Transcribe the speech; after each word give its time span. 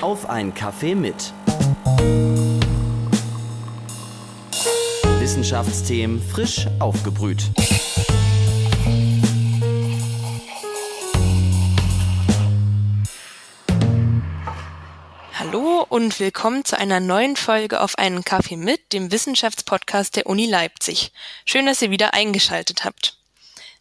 Auf 0.00 0.30
ein 0.30 0.54
Kaffee 0.54 0.94
mit. 0.94 1.32
Wissenschaftsthemen 5.18 6.22
frisch 6.22 6.68
aufgebrüht. 6.78 7.42
Hallo 15.34 15.84
und 15.88 16.20
willkommen 16.20 16.64
zu 16.64 16.78
einer 16.78 17.00
neuen 17.00 17.34
Folge 17.34 17.80
auf 17.80 17.98
einen 17.98 18.24
Kaffee 18.24 18.56
mit, 18.56 18.92
dem 18.92 19.10
Wissenschaftspodcast 19.10 20.14
der 20.14 20.26
Uni 20.26 20.46
Leipzig. 20.46 21.10
Schön, 21.44 21.66
dass 21.66 21.82
ihr 21.82 21.90
wieder 21.90 22.14
eingeschaltet 22.14 22.84
habt. 22.84 23.16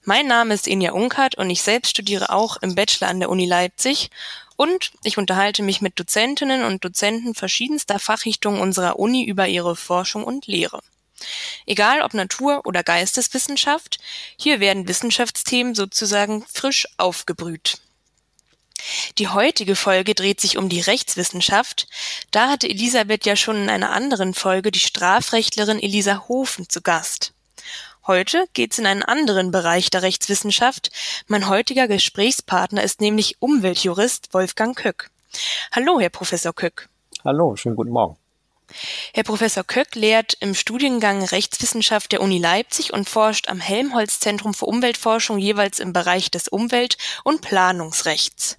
Mein 0.04 0.26
Name 0.26 0.56
ist 0.56 0.68
Inja 0.68 0.94
Unkert 0.94 1.36
und 1.36 1.52
ich 1.52 1.62
selbst 1.62 1.92
studiere 1.92 2.32
auch 2.32 2.58
im 2.62 2.74
Bachelor 2.74 3.10
an 3.10 3.20
der 3.20 3.30
Uni 3.30 3.46
Leipzig 3.46 4.10
und 4.58 4.92
ich 5.04 5.18
unterhalte 5.18 5.64
mich 5.64 5.82
mit 5.82 5.98
Dozentinnen 5.98 6.64
und 6.64 6.84
Dozenten 6.84 7.34
verschiedenster 7.34 8.00
Fachrichtungen 8.00 8.60
unserer 8.60 9.00
Uni 9.00 9.24
über 9.24 9.48
ihre 9.48 9.78
Forschung 9.78 10.26
und 10.26 10.48
Lehre. 10.48 10.82
Egal 11.66 12.02
ob 12.02 12.14
Natur- 12.14 12.66
oder 12.66 12.84
Geisteswissenschaft, 12.84 14.00
hier 14.38 14.60
werden 14.60 14.88
Wissenschaftsthemen 14.88 15.74
sozusagen 15.74 16.46
frisch 16.52 16.88
aufgebrüht. 16.98 17.80
Die 19.18 19.28
heutige 19.28 19.76
Folge 19.76 20.14
dreht 20.14 20.40
sich 20.40 20.58
um 20.58 20.70
die 20.70 20.82
Rechtswissenschaft. 20.82 21.88
Da 22.32 22.50
hatte 22.50 22.70
Elisabeth 22.70 23.26
ja 23.26 23.36
schon 23.36 23.64
in 23.64 23.70
einer 23.70 23.92
anderen 23.92 24.34
Folge 24.34 24.72
die 24.72 24.80
Strafrechtlerin 24.80 25.80
Elisa 25.80 26.28
Hofen 26.28 26.70
zu 26.70 26.82
Gast. 26.82 27.34
Heute 28.08 28.48
geht's 28.54 28.80
in 28.80 28.86
einen 28.86 29.04
anderen 29.04 29.52
Bereich 29.52 29.90
der 29.90 30.02
Rechtswissenschaft. 30.02 30.92
Mein 31.28 31.50
heutiger 31.50 31.90
Gesprächspartner 31.90 32.82
ist 32.82 33.02
nämlich 33.02 33.36
Umweltjurist 33.42 34.34
Wolfgang 34.34 34.78
Köck. 34.78 35.10
Hallo, 35.74 36.00
Herr 36.00 36.10
Professor 36.10 36.54
Köck. 36.54 36.88
Hallo, 37.26 37.58
schönen 37.58 37.76
guten 37.76 37.92
Morgen. 37.92 38.16
Herr 39.14 39.24
Professor 39.24 39.66
Köck 39.66 39.96
lehrt 39.96 40.38
im 40.40 40.56
Studiengang 40.56 41.22
Rechtswissenschaft 41.22 42.14
der 42.14 42.22
Uni 42.22 42.38
Leipzig 42.38 42.94
und 42.94 43.10
forscht 43.10 43.50
am 43.50 43.60
Helmholtz 43.60 44.22
Zentrum 44.22 44.54
für 44.54 44.68
Umweltforschung 44.68 45.38
jeweils 45.38 45.80
im 45.80 45.92
Bereich 45.92 46.32
des 46.32 46.48
Umwelt- 46.48 46.98
und 47.26 47.42
Planungsrechts. 47.42 48.58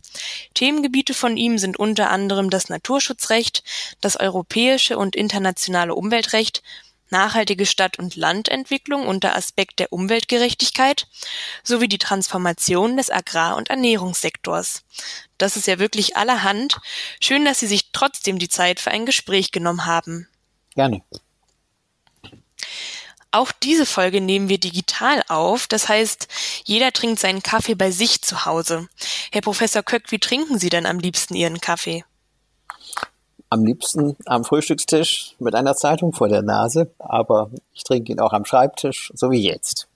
Themengebiete 0.53 1.15
von 1.15 1.39
ihm 1.39 1.57
sind 1.57 1.79
unter 1.79 2.11
anderem 2.11 2.51
das 2.51 2.69
Naturschutzrecht, 2.69 3.63
das 4.03 4.19
europäische 4.19 4.99
und 4.99 5.17
internationale 5.17 5.95
Umweltrecht, 5.95 6.63
nachhaltige 7.11 7.67
Stadt- 7.67 7.99
und 7.99 8.17
Landentwicklung 8.17 9.07
unter 9.07 9.37
Aspekt 9.37 9.79
der 9.79 9.93
Umweltgerechtigkeit 9.93 11.07
sowie 11.63 11.89
die 11.89 11.99
Transformation 11.99 12.97
des 12.97 13.11
Agrar- 13.11 13.57
und 13.57 13.71
Ernährungssektors. 13.71 14.85
Das 15.39 15.57
ist 15.57 15.67
ja 15.67 15.79
wirklich 15.79 16.17
allerhand. 16.17 16.79
Schön, 17.21 17.45
dass 17.45 17.61
Sie 17.61 17.67
sich 17.67 17.93
trotzdem 17.93 18.39
die 18.39 18.49
Zeit 18.49 18.81
für 18.81 18.91
ein 18.91 19.07
Gespräch 19.07 19.53
genommen 19.53 19.87
haben. 19.87 20.29
Gerne. 20.75 21.03
Auch 23.31 23.53
diese 23.53 23.85
Folge 23.85 24.21
nehmen 24.21 24.49
wir 24.49 24.59
digital 24.59 25.23
auf. 25.29 25.67
Das 25.67 25.89
heißt, 25.89 26.29
jeder 26.65 26.93
trinkt 26.93 27.21
seinen 27.21 27.43
Kaffee 27.43 27.75
bei 27.75 27.91
sich 27.91 28.23
zu 28.23 28.47
Hause. 28.47 28.89
Herr 29.33 29.43
Professor 29.43 29.83
Köck, 29.83 30.11
wie 30.11 30.19
trinken 30.19 30.59
Sie 30.59 30.71
denn 30.71 30.87
am 30.87 30.99
liebsten 30.99 31.35
Ihren 31.35 31.61
Kaffee? 31.61 32.05
Am 33.51 33.65
liebsten 33.65 34.17
am 34.27 34.45
Frühstückstisch 34.45 35.35
mit 35.39 35.55
einer 35.55 35.75
Zeitung 35.75 36.13
vor 36.13 36.29
der 36.29 36.43
Nase, 36.43 36.91
aber 36.99 37.51
ich 37.73 37.85
trinke 37.85 38.13
ihn 38.13 38.21
auch 38.21 38.33
am 38.33 38.45
Schreibtisch, 38.45 39.13
so 39.15 39.31
wie 39.31 39.43
jetzt. 39.43 39.89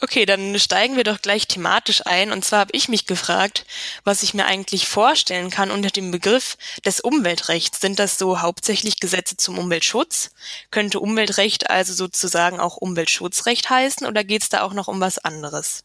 Okay, 0.00 0.26
dann 0.26 0.58
steigen 0.58 0.96
wir 0.96 1.04
doch 1.04 1.22
gleich 1.22 1.46
thematisch 1.46 2.04
ein. 2.04 2.32
Und 2.32 2.44
zwar 2.44 2.60
habe 2.60 2.72
ich 2.72 2.88
mich 2.88 3.06
gefragt, 3.06 3.64
was 4.02 4.24
ich 4.24 4.34
mir 4.34 4.44
eigentlich 4.44 4.88
vorstellen 4.88 5.50
kann 5.50 5.70
unter 5.70 5.88
dem 5.90 6.10
Begriff 6.10 6.58
des 6.84 7.00
Umweltrechts. 7.00 7.80
Sind 7.80 7.98
das 8.00 8.18
so 8.18 8.42
hauptsächlich 8.42 8.98
Gesetze 8.98 9.36
zum 9.36 9.56
Umweltschutz? 9.56 10.30
Könnte 10.72 10.98
Umweltrecht 10.98 11.70
also 11.70 11.92
sozusagen 11.94 12.58
auch 12.58 12.76
Umweltschutzrecht 12.76 13.70
heißen 13.70 14.06
oder 14.06 14.24
geht 14.24 14.42
es 14.42 14.48
da 14.48 14.62
auch 14.62 14.74
noch 14.74 14.88
um 14.88 15.00
was 15.00 15.18
anderes? 15.18 15.84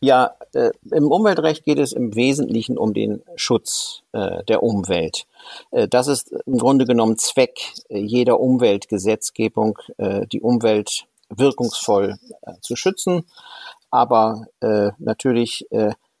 Ja, 0.00 0.34
äh, 0.54 0.70
im 0.90 1.10
Umweltrecht 1.10 1.64
geht 1.64 1.78
es 1.78 1.92
im 1.92 2.14
Wesentlichen 2.14 2.78
um 2.78 2.94
den 2.94 3.22
Schutz 3.36 4.02
äh, 4.12 4.44
der 4.44 4.62
Umwelt. 4.62 5.26
Äh, 5.70 5.88
das 5.88 6.08
ist 6.08 6.32
im 6.46 6.58
Grunde 6.58 6.84
genommen 6.84 7.18
Zweck 7.18 7.60
äh, 7.88 7.98
jeder 7.98 8.40
Umweltgesetzgebung, 8.40 9.78
äh, 9.98 10.26
die 10.26 10.40
Umwelt 10.40 11.06
wirkungsvoll 11.28 12.16
äh, 12.42 12.52
zu 12.60 12.76
schützen. 12.76 13.24
Aber 13.92 14.46
natürlich 14.98 15.66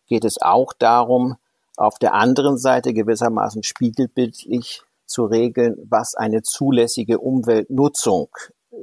geht 0.08 0.24
es 0.24 0.42
auch 0.42 0.72
darum, 0.72 1.36
auf 1.76 2.00
der 2.00 2.14
anderen 2.14 2.58
Seite 2.58 2.92
gewissermaßen 2.92 3.62
spiegelbildlich 3.62 4.82
zu 5.06 5.24
regeln, 5.24 5.76
was 5.88 6.16
eine 6.16 6.42
zulässige 6.42 7.20
Umweltnutzung 7.20 8.28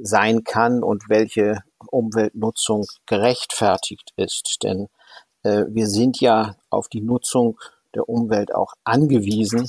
sein 0.00 0.42
kann 0.42 0.82
und 0.82 1.10
welche 1.10 1.58
Umweltnutzung 1.86 2.86
gerechtfertigt 3.06 4.12
ist. 4.16 4.58
Denn 4.62 4.88
äh, 5.42 5.64
wir 5.68 5.86
sind 5.86 6.20
ja 6.20 6.56
auf 6.70 6.88
die 6.88 7.00
Nutzung 7.00 7.58
der 7.94 8.08
Umwelt 8.08 8.54
auch 8.54 8.74
angewiesen, 8.84 9.68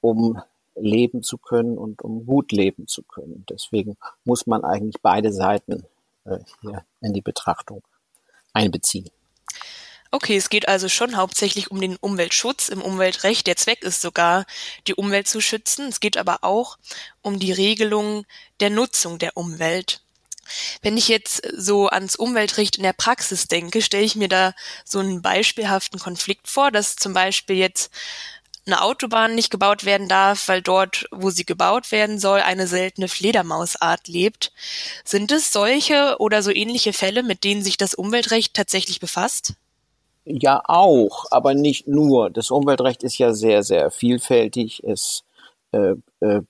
um 0.00 0.40
leben 0.74 1.22
zu 1.22 1.38
können 1.38 1.78
und 1.78 2.02
um 2.02 2.26
gut 2.26 2.52
leben 2.52 2.86
zu 2.86 3.02
können. 3.02 3.44
Deswegen 3.48 3.96
muss 4.24 4.46
man 4.46 4.64
eigentlich 4.64 5.00
beide 5.02 5.32
Seiten 5.32 5.84
äh, 6.24 6.38
hier 6.60 6.84
in 7.00 7.12
die 7.12 7.22
Betrachtung 7.22 7.82
einbeziehen. 8.52 9.08
Okay, 10.12 10.36
es 10.36 10.50
geht 10.50 10.68
also 10.68 10.88
schon 10.88 11.16
hauptsächlich 11.16 11.70
um 11.70 11.80
den 11.80 11.96
Umweltschutz 11.96 12.68
im 12.68 12.80
Umweltrecht. 12.80 13.46
Der 13.46 13.56
Zweck 13.56 13.82
ist 13.82 14.00
sogar, 14.00 14.46
die 14.86 14.94
Umwelt 14.94 15.26
zu 15.26 15.40
schützen. 15.40 15.88
Es 15.88 16.00
geht 16.00 16.16
aber 16.16 16.38
auch 16.42 16.78
um 17.22 17.38
die 17.38 17.52
Regelung 17.52 18.24
der 18.60 18.70
Nutzung 18.70 19.18
der 19.18 19.36
Umwelt. 19.36 20.05
Wenn 20.82 20.96
ich 20.96 21.08
jetzt 21.08 21.42
so 21.56 21.88
ans 21.88 22.16
Umweltrecht 22.16 22.76
in 22.76 22.82
der 22.82 22.92
Praxis 22.92 23.48
denke, 23.48 23.82
stelle 23.82 24.04
ich 24.04 24.16
mir 24.16 24.28
da 24.28 24.54
so 24.84 24.98
einen 24.98 25.22
beispielhaften 25.22 25.98
Konflikt 25.98 26.48
vor, 26.48 26.70
dass 26.70 26.96
zum 26.96 27.12
Beispiel 27.12 27.56
jetzt 27.56 27.90
eine 28.66 28.82
Autobahn 28.82 29.34
nicht 29.34 29.50
gebaut 29.50 29.84
werden 29.84 30.08
darf, 30.08 30.48
weil 30.48 30.60
dort, 30.60 31.06
wo 31.12 31.30
sie 31.30 31.44
gebaut 31.44 31.92
werden 31.92 32.18
soll, 32.18 32.40
eine 32.40 32.66
seltene 32.66 33.06
Fledermausart 33.06 34.08
lebt. 34.08 34.52
Sind 35.04 35.30
es 35.30 35.52
solche 35.52 36.16
oder 36.18 36.42
so 36.42 36.50
ähnliche 36.50 36.92
Fälle, 36.92 37.22
mit 37.22 37.44
denen 37.44 37.62
sich 37.62 37.76
das 37.76 37.94
Umweltrecht 37.94 38.54
tatsächlich 38.54 38.98
befasst? 38.98 39.54
Ja, 40.24 40.60
auch, 40.64 41.26
aber 41.30 41.54
nicht 41.54 41.86
nur. 41.86 42.30
Das 42.30 42.50
Umweltrecht 42.50 43.04
ist 43.04 43.16
ja 43.18 43.32
sehr, 43.32 43.62
sehr 43.62 43.92
vielfältig. 43.92 44.82
Es 44.82 45.22
äh, 45.70 45.94
äh, 46.18 46.42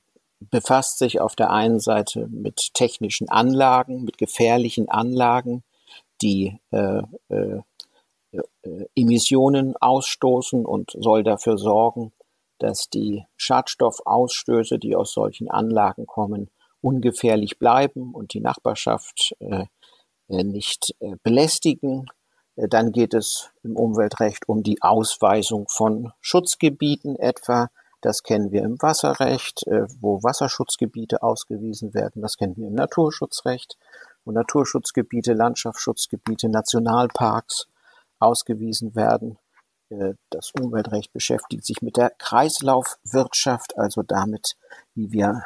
befasst 0.50 0.98
sich 0.98 1.20
auf 1.20 1.36
der 1.36 1.50
einen 1.50 1.80
Seite 1.80 2.28
mit 2.28 2.74
technischen 2.74 3.28
Anlagen, 3.28 4.04
mit 4.04 4.18
gefährlichen 4.18 4.88
Anlagen, 4.88 5.62
die 6.22 6.58
äh, 6.70 7.02
äh, 7.28 7.60
äh, 8.32 8.86
Emissionen 8.94 9.76
ausstoßen 9.76 10.64
und 10.64 10.92
soll 10.98 11.22
dafür 11.22 11.58
sorgen, 11.58 12.12
dass 12.58 12.88
die 12.88 13.24
Schadstoffausstöße, 13.36 14.78
die 14.78 14.96
aus 14.96 15.12
solchen 15.12 15.50
Anlagen 15.50 16.06
kommen, 16.06 16.50
ungefährlich 16.80 17.58
bleiben 17.58 18.14
und 18.14 18.32
die 18.34 18.40
Nachbarschaft 18.40 19.34
äh, 19.40 19.64
äh 20.28 20.44
nicht 20.44 20.94
äh, 21.00 21.16
belästigen. 21.22 22.06
Dann 22.56 22.92
geht 22.92 23.12
es 23.12 23.50
im 23.62 23.76
Umweltrecht 23.76 24.48
um 24.48 24.62
die 24.62 24.80
Ausweisung 24.80 25.68
von 25.68 26.12
Schutzgebieten 26.20 27.16
etwa. 27.16 27.68
Das 28.06 28.22
kennen 28.22 28.52
wir 28.52 28.62
im 28.62 28.80
Wasserrecht, 28.80 29.66
äh, 29.66 29.88
wo 30.00 30.22
Wasserschutzgebiete 30.22 31.24
ausgewiesen 31.24 31.92
werden. 31.92 32.22
Das 32.22 32.36
kennen 32.36 32.56
wir 32.56 32.68
im 32.68 32.74
Naturschutzrecht, 32.74 33.76
wo 34.24 34.30
Naturschutzgebiete, 34.30 35.32
Landschaftsschutzgebiete, 35.32 36.48
Nationalparks 36.48 37.66
ausgewiesen 38.20 38.94
werden. 38.94 39.40
Äh, 39.88 40.14
das 40.30 40.52
Umweltrecht 40.52 41.12
beschäftigt 41.12 41.66
sich 41.66 41.82
mit 41.82 41.96
der 41.96 42.10
Kreislaufwirtschaft, 42.10 43.76
also 43.76 44.04
damit, 44.04 44.56
wie 44.94 45.10
wir 45.10 45.42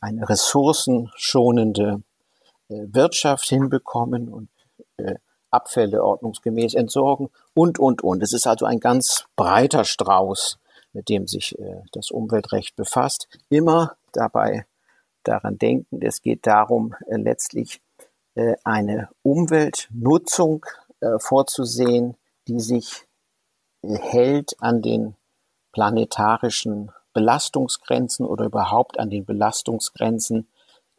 eine 0.00 0.26
ressourcenschonende 0.26 2.02
Wirtschaft 2.68 3.46
hinbekommen 3.46 4.30
und 4.30 4.48
Abfälle 5.50 6.02
ordnungsgemäß 6.02 6.72
entsorgen 6.72 7.28
und, 7.52 7.78
und, 7.78 8.02
und. 8.02 8.22
Es 8.22 8.32
ist 8.32 8.46
also 8.46 8.64
ein 8.64 8.80
ganz 8.80 9.26
breiter 9.36 9.84
Strauß, 9.84 10.60
mit 10.92 11.08
dem 11.08 11.26
sich 11.26 11.58
äh, 11.58 11.82
das 11.92 12.10
Umweltrecht 12.10 12.76
befasst. 12.76 13.28
Immer 13.48 13.96
dabei 14.12 14.66
daran 15.22 15.58
denken, 15.58 16.00
es 16.02 16.22
geht 16.22 16.46
darum, 16.46 16.94
äh, 17.06 17.16
letztlich 17.16 17.80
äh, 18.34 18.54
eine 18.64 19.08
Umweltnutzung 19.22 20.66
äh, 21.00 21.18
vorzusehen, 21.18 22.16
die 22.48 22.60
sich 22.60 23.06
äh, 23.82 23.96
hält 23.96 24.54
an 24.60 24.82
den 24.82 25.14
planetarischen 25.72 26.90
Belastungsgrenzen 27.12 28.26
oder 28.26 28.46
überhaupt 28.46 28.98
an 28.98 29.10
den 29.10 29.24
Belastungsgrenzen, 29.24 30.48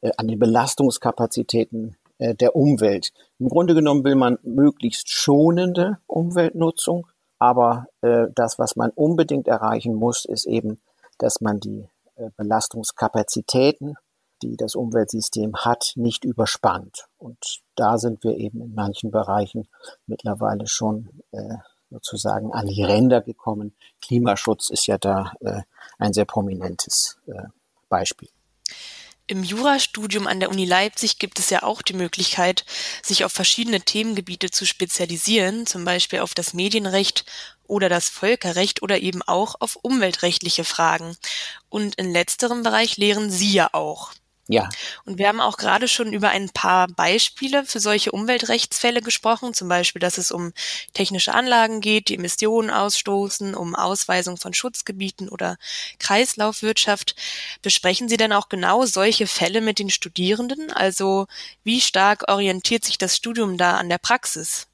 äh, 0.02 0.12
an 0.18 0.28
den 0.28 0.40
Belastungskapazitäten 0.40 1.98
äh, 2.18 2.36
der 2.36 2.56
Umwelt. 2.56 3.14
Im 3.40 3.50
Grunde 3.50 3.74
genommen 3.74 4.04
will 4.04 4.16
man 4.16 4.38
möglichst 4.44 5.10
schonende 5.10 6.00
Umweltnutzung, 6.08 7.08
aber 7.42 7.88
äh, 8.02 8.28
das, 8.36 8.60
was 8.60 8.76
man 8.76 8.92
unbedingt 8.92 9.48
erreichen 9.48 9.96
muss, 9.96 10.26
ist 10.26 10.46
eben, 10.46 10.80
dass 11.18 11.42
man 11.42 11.60
die 11.60 11.90
äh, 12.16 12.30
Belastungskapazitäten, 12.38 13.96
die 14.44 14.58
das 14.58 14.76
Umweltsystem 14.76 15.56
hat, 15.56 15.94
nicht 15.96 16.24
überspannt. 16.24 17.08
Und 17.18 17.62
da 17.76 17.98
sind 17.98 18.24
wir 18.24 18.38
eben 18.38 18.62
in 18.62 18.76
manchen 18.76 19.10
Bereichen 19.10 19.68
mittlerweile 20.06 20.68
schon 20.68 21.10
äh, 21.32 21.56
sozusagen 21.90 22.54
an 22.54 22.68
die 22.68 22.84
Ränder 22.84 23.22
gekommen. 23.22 23.76
Klimaschutz 24.04 24.70
ist 24.70 24.86
ja 24.86 25.00
da 25.00 25.34
äh, 25.40 25.62
ein 25.98 26.14
sehr 26.14 26.26
prominentes 26.26 27.18
äh, 27.26 27.48
Beispiel. 27.90 28.30
Im 29.32 29.46
Jurastudium 29.46 30.28
an 30.28 30.42
der 30.42 30.50
Uni 30.50 30.66
Leipzig 30.66 31.18
gibt 31.18 31.40
es 31.40 31.50
ja 31.50 31.64
auch 31.64 31.82
die 31.82 31.94
Möglichkeit, 31.94 32.66
sich 33.02 33.24
auf 33.24 33.32
verschiedene 33.32 33.80
Themengebiete 33.80 34.52
zu 34.52 34.66
spezialisieren, 34.66 35.66
zum 35.66 35.86
Beispiel 35.86 36.20
auf 36.20 36.34
das 36.34 36.54
Medienrecht 36.54 37.24
oder 37.66 37.88
das 37.88 38.10
Völkerrecht 38.10 38.82
oder 38.82 39.00
eben 39.00 39.22
auch 39.22 39.56
auf 39.62 39.78
umweltrechtliche 39.84 40.66
Fragen. 40.66 41.16
Und 41.70 41.96
in 41.96 42.12
letzterem 42.12 42.62
Bereich 42.62 42.98
lehren 42.98 43.32
Sie 43.32 43.54
ja 43.54 43.70
auch. 43.72 44.12
Ja. 44.52 44.70
Und 45.06 45.18
wir 45.18 45.28
haben 45.30 45.40
auch 45.40 45.58
gerade 45.58 45.88
schon 45.88 46.12
über 46.12 46.30
ein 46.30 46.50
paar 46.50 46.88
Beispiele 46.88 47.64
für 47.64 47.80
solche 47.80 48.12
Umweltrechtsfälle 48.12 49.02
gesprochen, 49.02 49.54
zum 49.54 49.70
Beispiel, 49.70 50.02
dass 50.02 50.18
es 50.18 50.32
um 50.32 50.52
technische 50.94 51.34
Anlagen 51.34 51.80
geht, 51.80 52.10
die 52.10 52.16
Emissionen 52.16 52.70
ausstoßen, 52.70 53.56
um 53.56 53.76
Ausweisung 53.76 54.36
von 54.36 54.54
Schutzgebieten 54.54 55.30
oder 55.30 55.58
Kreislaufwirtschaft. 56.00 57.16
Besprechen 57.62 58.10
Sie 58.10 58.18
denn 58.18 58.34
auch 58.34 58.50
genau 58.50 58.86
solche 58.86 59.26
Fälle 59.26 59.62
mit 59.62 59.80
den 59.80 59.90
Studierenden? 59.90 60.72
Also 60.72 61.28
wie 61.64 61.80
stark 61.80 62.30
orientiert 62.30 62.84
sich 62.84 62.98
das 62.98 63.16
Studium 63.16 63.58
da 63.58 63.78
an 63.78 63.88
der 63.88 64.00
Praxis? 64.00 64.68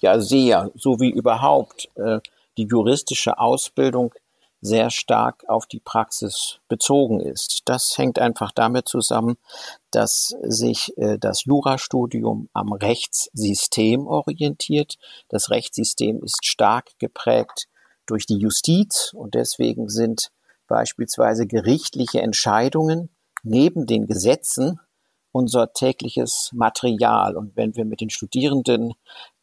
Ja, 0.00 0.20
sehr, 0.20 0.70
so 0.74 0.98
wie 1.00 1.10
überhaupt. 1.10 1.88
Äh, 1.94 2.18
die 2.58 2.64
juristische 2.64 3.38
Ausbildung 3.38 4.12
sehr 4.62 4.90
stark 4.90 5.44
auf 5.48 5.66
die 5.66 5.80
Praxis 5.80 6.60
bezogen 6.68 7.20
ist. 7.20 7.62
Das 7.66 7.98
hängt 7.98 8.20
einfach 8.20 8.52
damit 8.52 8.88
zusammen, 8.88 9.36
dass 9.90 10.34
sich 10.42 10.96
äh, 10.96 11.18
das 11.18 11.44
Jurastudium 11.44 12.48
am 12.52 12.72
Rechtssystem 12.72 14.06
orientiert. 14.06 14.94
Das 15.28 15.50
Rechtssystem 15.50 16.22
ist 16.22 16.46
stark 16.46 16.92
geprägt 16.98 17.66
durch 18.06 18.24
die 18.24 18.38
Justiz 18.38 19.12
und 19.14 19.34
deswegen 19.34 19.88
sind 19.88 20.30
beispielsweise 20.68 21.46
gerichtliche 21.46 22.22
Entscheidungen 22.22 23.10
neben 23.42 23.86
den 23.86 24.06
Gesetzen 24.06 24.80
unser 25.32 25.72
tägliches 25.72 26.50
Material. 26.52 27.36
Und 27.36 27.56
wenn 27.56 27.74
wir 27.74 27.84
mit 27.84 28.00
den 28.00 28.10
Studierenden 28.10 28.94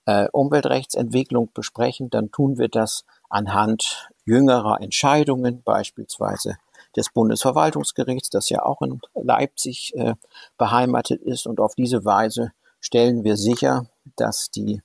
äh, 0.06 0.28
Umweltrechtsentwicklung 0.32 1.52
besprechen, 1.54 2.10
dann 2.10 2.32
tun 2.32 2.58
wir 2.58 2.70
das 2.70 3.04
anhand 3.30 4.10
jüngerer 4.30 4.80
Entscheidungen, 4.80 5.64
beispielsweise 5.64 6.58
des 6.96 7.10
Bundesverwaltungsgerichts, 7.10 8.30
das 8.30 8.50
ja 8.50 8.64
auch 8.64 8.82
in 8.82 9.02
Leipzig 9.16 9.94
äh, 9.96 10.14
beheimatet 10.58 11.22
ist. 11.22 11.48
Und 11.48 11.60
auf 11.60 11.76
diese 11.76 12.06
Weise 12.06 12.52
stellen 12.80 13.24
wir 13.24 13.38
sicher, 13.38 13.88
dass 14.16 14.52
die 14.52 14.82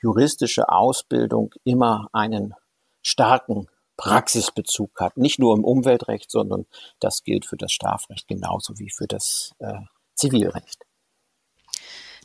juristische 0.00 0.68
Ausbildung 0.68 1.54
immer 1.64 2.08
einen 2.12 2.54
starken 3.02 3.68
Praxisbezug 3.96 5.00
hat. 5.00 5.16
Nicht 5.16 5.38
nur 5.38 5.56
im 5.56 5.64
Umweltrecht, 5.64 6.30
sondern 6.30 6.66
das 7.00 7.22
gilt 7.22 7.46
für 7.46 7.56
das 7.56 7.72
Strafrecht 7.72 8.28
genauso 8.28 8.78
wie 8.78 8.90
für 8.90 9.06
das 9.06 9.52
äh, 9.58 9.80
Zivilrecht. 10.14 10.87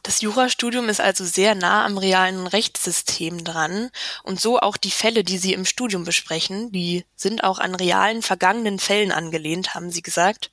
Das 0.03 0.19
Jurastudium 0.19 0.89
ist 0.89 1.00
also 1.00 1.23
sehr 1.23 1.55
nah 1.55 1.85
am 1.85 1.97
realen 1.97 2.45
Rechtssystem 2.45 3.45
dran 3.45 3.89
und 4.23 4.39
so 4.39 4.59
auch 4.59 4.75
die 4.75 4.91
Fälle, 4.91 5.23
die 5.23 5.38
Sie 5.38 5.53
im 5.53 5.65
Studium 5.65 6.03
besprechen, 6.03 6.73
die 6.73 7.05
sind 7.15 7.45
auch 7.45 7.57
an 7.57 7.73
realen 7.73 8.21
vergangenen 8.21 8.79
Fällen 8.79 9.13
angelehnt, 9.13 9.75
haben 9.75 9.91
Sie 9.91 10.01
gesagt. 10.01 10.51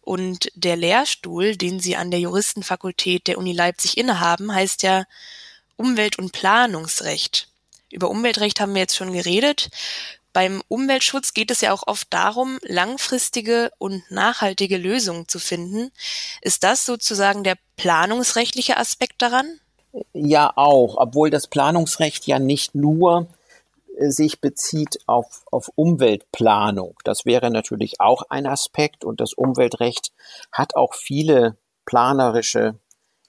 Und 0.00 0.50
der 0.54 0.76
Lehrstuhl, 0.76 1.56
den 1.56 1.78
Sie 1.78 1.96
an 1.96 2.10
der 2.10 2.20
Juristenfakultät 2.20 3.26
der 3.26 3.36
Uni 3.36 3.52
Leipzig 3.52 3.98
innehaben, 3.98 4.54
heißt 4.54 4.82
ja 4.82 5.04
Umwelt- 5.76 6.18
und 6.18 6.32
Planungsrecht. 6.32 7.48
Über 7.90 8.08
Umweltrecht 8.08 8.60
haben 8.60 8.74
wir 8.74 8.80
jetzt 8.80 8.96
schon 8.96 9.12
geredet. 9.12 9.68
Beim 10.34 10.62
Umweltschutz 10.66 11.32
geht 11.32 11.52
es 11.52 11.60
ja 11.60 11.72
auch 11.72 11.86
oft 11.86 12.12
darum, 12.12 12.58
langfristige 12.62 13.70
und 13.78 14.02
nachhaltige 14.10 14.76
Lösungen 14.76 15.28
zu 15.28 15.38
finden. 15.38 15.92
Ist 16.42 16.64
das 16.64 16.84
sozusagen 16.84 17.44
der 17.44 17.56
planungsrechtliche 17.76 18.76
Aspekt 18.76 19.22
daran? 19.22 19.46
Ja, 20.12 20.52
auch, 20.56 20.96
obwohl 20.98 21.30
das 21.30 21.46
Planungsrecht 21.46 22.26
ja 22.26 22.40
nicht 22.40 22.74
nur 22.74 23.28
äh, 23.96 24.10
sich 24.10 24.40
bezieht 24.40 24.98
auf, 25.06 25.44
auf 25.52 25.70
Umweltplanung. 25.76 26.96
Das 27.04 27.24
wäre 27.24 27.52
natürlich 27.52 28.00
auch 28.00 28.24
ein 28.28 28.46
Aspekt 28.46 29.04
und 29.04 29.20
das 29.20 29.34
Umweltrecht 29.34 30.10
hat 30.50 30.74
auch 30.74 30.94
viele 30.94 31.56
planerische 31.86 32.74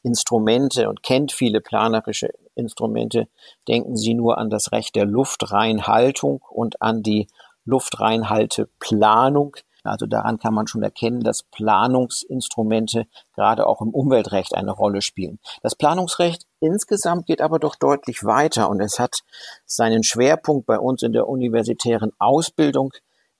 Instrumente 0.05 0.87
und 0.87 1.01
kennt 1.01 1.31
viele 1.31 1.61
planerische 1.61 2.29
Instrumente. 2.53 3.27
Denken 3.67 3.97
Sie 3.97 4.13
nur 4.13 4.37
an 4.37 4.51
das 4.51 4.71
Recht 4.71 4.95
der 4.95 5.05
Luftreinhaltung 5.05 6.43
und 6.47 6.79
an 6.79 7.01
die 7.01 7.27
Luftreinhalteplanung. 7.65 9.55
Also 9.83 10.05
daran 10.05 10.37
kann 10.37 10.53
man 10.53 10.67
schon 10.67 10.83
erkennen, 10.83 11.21
dass 11.21 11.41
Planungsinstrumente 11.43 13.07
gerade 13.33 13.65
auch 13.65 13.81
im 13.81 13.89
Umweltrecht 13.89 14.53
eine 14.53 14.71
Rolle 14.71 15.01
spielen. 15.01 15.39
Das 15.63 15.75
Planungsrecht 15.75 16.45
insgesamt 16.59 17.25
geht 17.25 17.41
aber 17.41 17.57
doch 17.57 17.75
deutlich 17.75 18.23
weiter 18.23 18.69
und 18.69 18.81
es 18.81 18.99
hat 18.99 19.21
seinen 19.65 20.03
Schwerpunkt 20.03 20.67
bei 20.67 20.77
uns 20.77 21.01
in 21.01 21.13
der 21.13 21.27
universitären 21.27 22.11
Ausbildung 22.19 22.91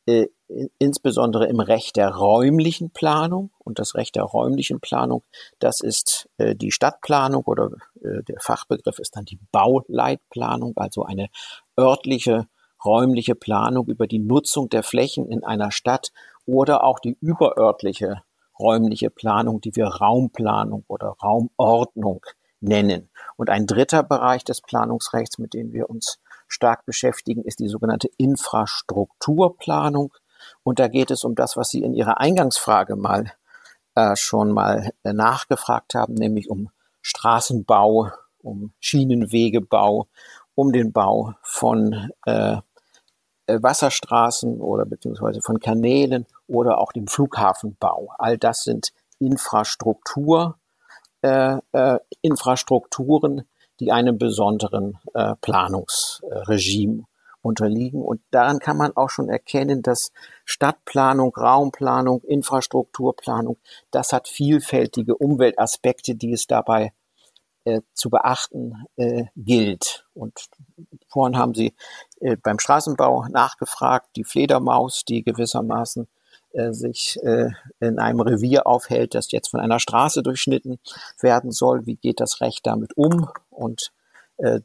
äh, 0.07 0.27
insbesondere 0.80 1.47
im 1.47 1.59
Recht 1.59 1.95
der 1.95 2.09
räumlichen 2.09 2.92
Planung. 2.92 3.51
Und 3.59 3.80
das 3.80 3.95
Recht 3.95 4.15
der 4.15 4.24
räumlichen 4.24 4.80
Planung, 4.80 5.24
das 5.59 5.81
ist 5.81 6.30
äh, 6.38 6.56
die 6.56 6.71
Stadtplanung 6.71 7.44
oder 7.44 7.71
äh, 8.01 8.24
der 8.24 8.39
Fachbegriff 8.39 9.00
ist 9.00 9.15
dann 9.15 9.25
die 9.25 9.39
Bauleitplanung, 9.51 10.74
also 10.77 11.03
eine 11.03 11.30
örtliche, 11.80 12.47
räumliche 12.83 13.36
Planung 13.36 13.88
über 13.88 14.07
die 14.07 14.19
Nutzung 14.19 14.69
der 14.69 14.83
Flächen 14.83 15.27
in 15.27 15.44
einer 15.44 15.71
Stadt 15.71 16.12
oder 16.45 16.83
auch 16.83 17.00
die 17.00 17.18
überörtliche 17.19 18.21
räumliche 18.59 19.09
Planung, 19.09 19.62
die 19.62 19.75
wir 19.75 19.88
Raumplanung 19.88 20.86
oder 20.88 21.15
Raumordnung 21.21 22.25
nennen. 22.62 23.09
Und 23.36 23.50
ein 23.50 23.65
dritter 23.65 24.03
Bereich 24.03 24.44
des 24.44 24.62
Planungsrechts, 24.62 25.38
mit 25.39 25.53
dem 25.53 25.74
wir 25.74 25.89
uns 25.89 26.19
stark 26.47 26.86
beschäftigen, 26.86 27.44
ist 27.44 27.59
die 27.59 27.68
sogenannte 27.68 28.09
Infrastrukturplanung. 28.18 30.13
Und 30.65 30.79
da 30.79 30.88
geht 30.88 31.11
es 31.11 31.23
um 31.23 31.35
das, 31.35 31.56
was 31.57 31.69
Sie 31.69 31.83
in 31.83 31.94
Ihrer 31.94 32.19
Eingangsfrage 32.19 32.95
mal 32.95 33.31
äh, 33.94 34.16
schon 34.16 34.51
mal 34.51 34.90
äh, 35.04 35.13
nachgefragt 35.13 35.94
haben, 35.94 36.16
nämlich 36.16 36.49
um 36.49 36.69
Straßenbau, 37.04 38.09
um 38.42 38.73
Schienenwegebau, 38.80 40.07
um 40.56 40.71
den 40.71 40.92
Bau 40.92 41.35
von 41.44 42.09
äh, 42.25 42.57
äh 43.45 43.61
Wasserstraßen 43.61 44.59
oder 44.59 44.85
beziehungsweise 44.85 45.40
von 45.44 45.59
Kanälen 45.59 46.25
oder 46.47 46.80
auch 46.80 46.92
dem 46.94 47.06
Flughafenbau. 47.06 48.09
All 48.18 48.40
das 48.40 48.63
sind 48.63 48.92
Infrastruktur, 49.19 50.57
äh, 51.21 51.59
äh, 51.73 51.99
Infrastrukturen, 52.23 53.44
die 53.80 53.92
einem 53.92 54.18
besonderen 54.18 54.97
äh, 55.13 55.35
Planungsregime 55.42 57.06
unterliegen. 57.45 58.02
Und 58.02 58.21
daran 58.31 58.59
kann 58.59 58.78
man 58.78 58.95
auch 58.97 59.09
schon 59.09 59.30
erkennen, 59.30 59.81
dass 59.81 60.11
Stadtplanung, 60.44 61.33
Raumplanung, 61.35 62.21
Infrastrukturplanung, 62.23 63.57
das 63.92 64.11
hat 64.11 64.28
vielfältige 64.28 65.16
Umweltaspekte, 65.16 66.16
die 66.16 66.33
es 66.33 66.47
dabei 66.47 66.94
äh, 67.64 67.81
zu 67.94 68.09
beachten 68.09 68.85
äh, 68.95 69.25
gilt. 69.35 70.06
Und 70.14 70.47
vorhin 71.07 71.37
haben 71.37 71.54
Sie 71.54 71.73
äh, 72.19 72.35
beim 72.35 72.59
Straßenbau 72.59 73.28
nachgefragt, 73.30 74.09
die 74.16 74.23
Fledermaus, 74.23 75.06
die 75.06 75.23
gewissermaßen 75.23 76.07
äh, 76.54 76.71
sich 76.73 77.19
äh, 77.23 77.49
in 77.80 77.99
einem 77.99 78.21
Revier 78.21 78.68
aufhält, 78.68 79.14
das 79.14 79.31
jetzt 79.31 79.49
von 79.49 79.59
einer 79.59 79.80
Straße 79.80 80.23
durchschnitten 80.23 80.80
werden 81.19 81.52
soll. 81.52 81.85
Wie 81.85 81.95
geht 81.95 82.19
das 82.19 82.42
Recht 82.42 82.66
damit 82.66 82.95
um? 82.97 83.30
Und 83.49 83.92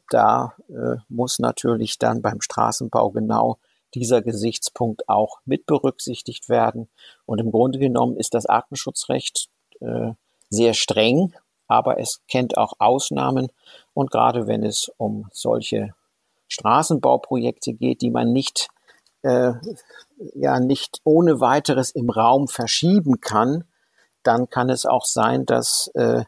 da 0.09 0.55
äh, 0.69 0.97
muss 1.07 1.39
natürlich 1.39 1.97
dann 1.97 2.21
beim 2.21 2.41
Straßenbau 2.41 3.11
genau 3.11 3.57
dieser 3.93 4.21
Gesichtspunkt 4.21 5.07
auch 5.09 5.39
mit 5.45 5.65
berücksichtigt 5.65 6.49
werden. 6.49 6.89
Und 7.25 7.39
im 7.39 7.51
Grunde 7.51 7.79
genommen 7.79 8.17
ist 8.17 8.33
das 8.33 8.45
Artenschutzrecht 8.45 9.49
äh, 9.79 10.11
sehr 10.49 10.73
streng, 10.73 11.33
aber 11.67 11.99
es 11.99 12.21
kennt 12.27 12.57
auch 12.57 12.73
Ausnahmen. 12.79 13.47
Und 13.93 14.11
gerade 14.11 14.47
wenn 14.47 14.63
es 14.63 14.91
um 14.97 15.27
solche 15.31 15.93
Straßenbauprojekte 16.47 17.73
geht, 17.73 18.01
die 18.01 18.11
man 18.11 18.33
nicht 18.33 18.67
äh, 19.23 19.53
ja 20.35 20.59
nicht 20.59 20.99
ohne 21.03 21.39
weiteres 21.39 21.91
im 21.91 22.09
Raum 22.09 22.47
verschieben 22.47 23.21
kann, 23.21 23.65
dann 24.23 24.49
kann 24.49 24.69
es 24.69 24.85
auch 24.85 25.05
sein, 25.05 25.45
dass 25.45 25.89
äh, 25.93 26.23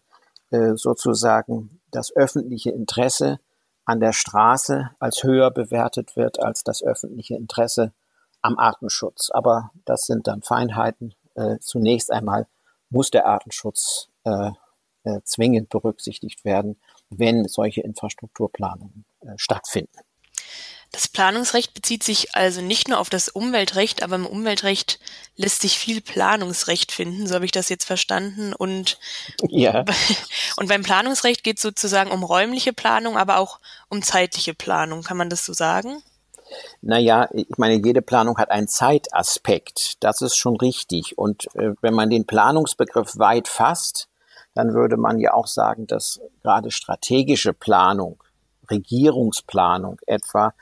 äh, 0.51 0.75
sozusagen 0.75 1.81
das 1.95 2.15
öffentliche 2.15 2.71
Interesse 2.71 3.39
an 3.85 3.99
der 3.99 4.13
Straße 4.13 4.91
als 4.99 5.23
höher 5.23 5.51
bewertet 5.51 6.15
wird 6.15 6.39
als 6.39 6.63
das 6.63 6.83
öffentliche 6.83 7.35
Interesse 7.35 7.93
am 8.41 8.57
Artenschutz. 8.57 9.29
Aber 9.31 9.71
das 9.85 10.01
sind 10.01 10.27
dann 10.27 10.41
Feinheiten. 10.41 11.13
Äh, 11.35 11.57
zunächst 11.59 12.11
einmal 12.11 12.47
muss 12.89 13.11
der 13.11 13.25
Artenschutz 13.25 14.09
äh, 14.23 14.51
äh, 15.03 15.21
zwingend 15.23 15.69
berücksichtigt 15.69 16.45
werden, 16.45 16.79
wenn 17.09 17.47
solche 17.47 17.81
Infrastrukturplanungen 17.81 19.05
äh, 19.21 19.33
stattfinden. 19.37 19.99
Das 20.93 21.07
Planungsrecht 21.07 21.73
bezieht 21.73 22.03
sich 22.03 22.35
also 22.35 22.61
nicht 22.61 22.87
nur 22.87 22.99
auf 22.99 23.09
das 23.09 23.27
Umweltrecht, 23.27 24.03
aber 24.03 24.15
im 24.15 24.27
Umweltrecht 24.27 24.99
lässt 25.35 25.61
sich 25.61 25.79
viel 25.79 26.01
Planungsrecht 26.01 26.91
finden, 26.91 27.25
so 27.25 27.33
habe 27.33 27.45
ich 27.45 27.51
das 27.51 27.67
jetzt 27.67 27.85
verstanden. 27.85 28.53
Und, 28.53 28.99
ja. 29.49 29.83
und 30.57 30.69
beim 30.69 30.83
Planungsrecht 30.83 31.43
geht 31.43 31.57
es 31.57 31.63
sozusagen 31.63 32.11
um 32.11 32.23
räumliche 32.23 32.73
Planung, 32.73 33.17
aber 33.17 33.39
auch 33.39 33.59
um 33.89 34.03
zeitliche 34.03 34.53
Planung. 34.53 35.01
Kann 35.01 35.17
man 35.17 35.31
das 35.31 35.45
so 35.45 35.53
sagen? 35.53 36.03
Naja, 36.81 37.27
ich 37.33 37.57
meine, 37.57 37.83
jede 37.83 38.03
Planung 38.03 38.37
hat 38.37 38.51
einen 38.51 38.67
Zeitaspekt. 38.67 40.03
Das 40.03 40.21
ist 40.21 40.37
schon 40.37 40.57
richtig. 40.57 41.17
Und 41.17 41.47
äh, 41.55 41.71
wenn 41.81 41.95
man 41.95 42.11
den 42.11 42.27
Planungsbegriff 42.27 43.17
weit 43.17 43.47
fasst, 43.47 44.09
dann 44.53 44.75
würde 44.75 44.97
man 44.97 45.17
ja 45.17 45.33
auch 45.33 45.47
sagen, 45.47 45.87
dass 45.87 46.21
gerade 46.43 46.69
strategische 46.69 47.53
Planung, 47.53 48.23
Regierungsplanung 48.69 49.99
etwa 50.05 50.53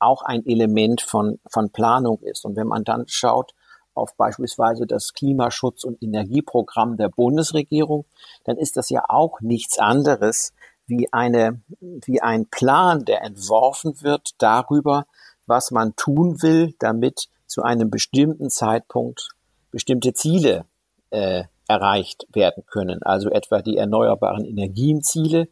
auch 0.00 0.22
ein 0.22 0.44
Element 0.46 1.00
von, 1.00 1.38
von 1.48 1.70
Planung 1.70 2.20
ist. 2.22 2.44
Und 2.44 2.56
wenn 2.56 2.66
man 2.66 2.84
dann 2.84 3.04
schaut 3.06 3.52
auf 3.94 4.14
beispielsweise 4.16 4.86
das 4.86 5.12
Klimaschutz- 5.14 5.84
und 5.84 6.02
Energieprogramm 6.02 6.96
der 6.96 7.08
Bundesregierung, 7.08 8.04
dann 8.44 8.56
ist 8.56 8.76
das 8.76 8.90
ja 8.90 9.04
auch 9.08 9.40
nichts 9.40 9.78
anderes 9.78 10.52
wie 10.86 11.12
eine, 11.12 11.60
wie 11.80 12.20
ein 12.20 12.46
Plan, 12.46 13.04
der 13.04 13.22
entworfen 13.22 14.02
wird 14.02 14.30
darüber, 14.38 15.06
was 15.46 15.70
man 15.70 15.94
tun 15.96 16.42
will, 16.42 16.74
damit 16.78 17.28
zu 17.46 17.62
einem 17.62 17.90
bestimmten 17.90 18.50
Zeitpunkt 18.50 19.28
bestimmte 19.70 20.12
Ziele 20.12 20.64
äh, 21.10 21.44
erreicht 21.70 22.26
werden 22.32 22.64
können. 22.66 23.00
Also 23.04 23.30
etwa 23.30 23.62
die 23.62 23.76
erneuerbaren 23.76 24.44
Energienziele, 24.44 25.46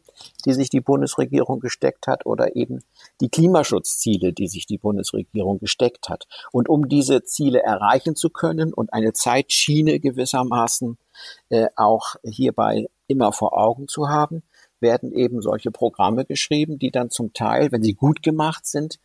die 0.45 0.51
sich 0.51 0.69
die 0.69 0.81
Bundesregierung 0.81 1.61
gesteckt 1.61 2.07
hat 2.07 2.25
oder 2.25 2.57
eben 2.57 2.83
die 3.21 3.29
Klimaschutzziele, 3.29 4.33
die 4.33 4.49
sich 4.49 4.65
die 4.65 4.77
Bundesregierung 4.77 5.59
gesteckt 5.59 6.09
hat. 6.09 6.27
Und 6.51 6.67
um 6.67 6.89
diese 6.89 7.23
Ziele 7.23 7.63
erreichen 7.63 8.17
zu 8.17 8.29
können 8.29 8.73
und 8.73 8.91
eine 8.91 9.13
Zeitschiene 9.13 10.01
gewissermaßen 10.01 10.97
äh, 11.47 11.67
auch 11.77 12.15
hierbei 12.25 12.89
immer 13.07 13.31
vor 13.31 13.57
Augen 13.57 13.87
zu 13.87 14.09
haben, 14.09 14.43
werden 14.81 15.13
eben 15.13 15.41
solche 15.41 15.71
Programme 15.71 16.25
geschrieben, 16.25 16.79
die 16.79 16.91
dann 16.91 17.11
zum 17.11 17.31
Teil, 17.31 17.71
wenn 17.71 17.81
sie 17.81 17.93
gut 17.93 18.21
gemacht 18.23 18.65
sind, 18.65 18.99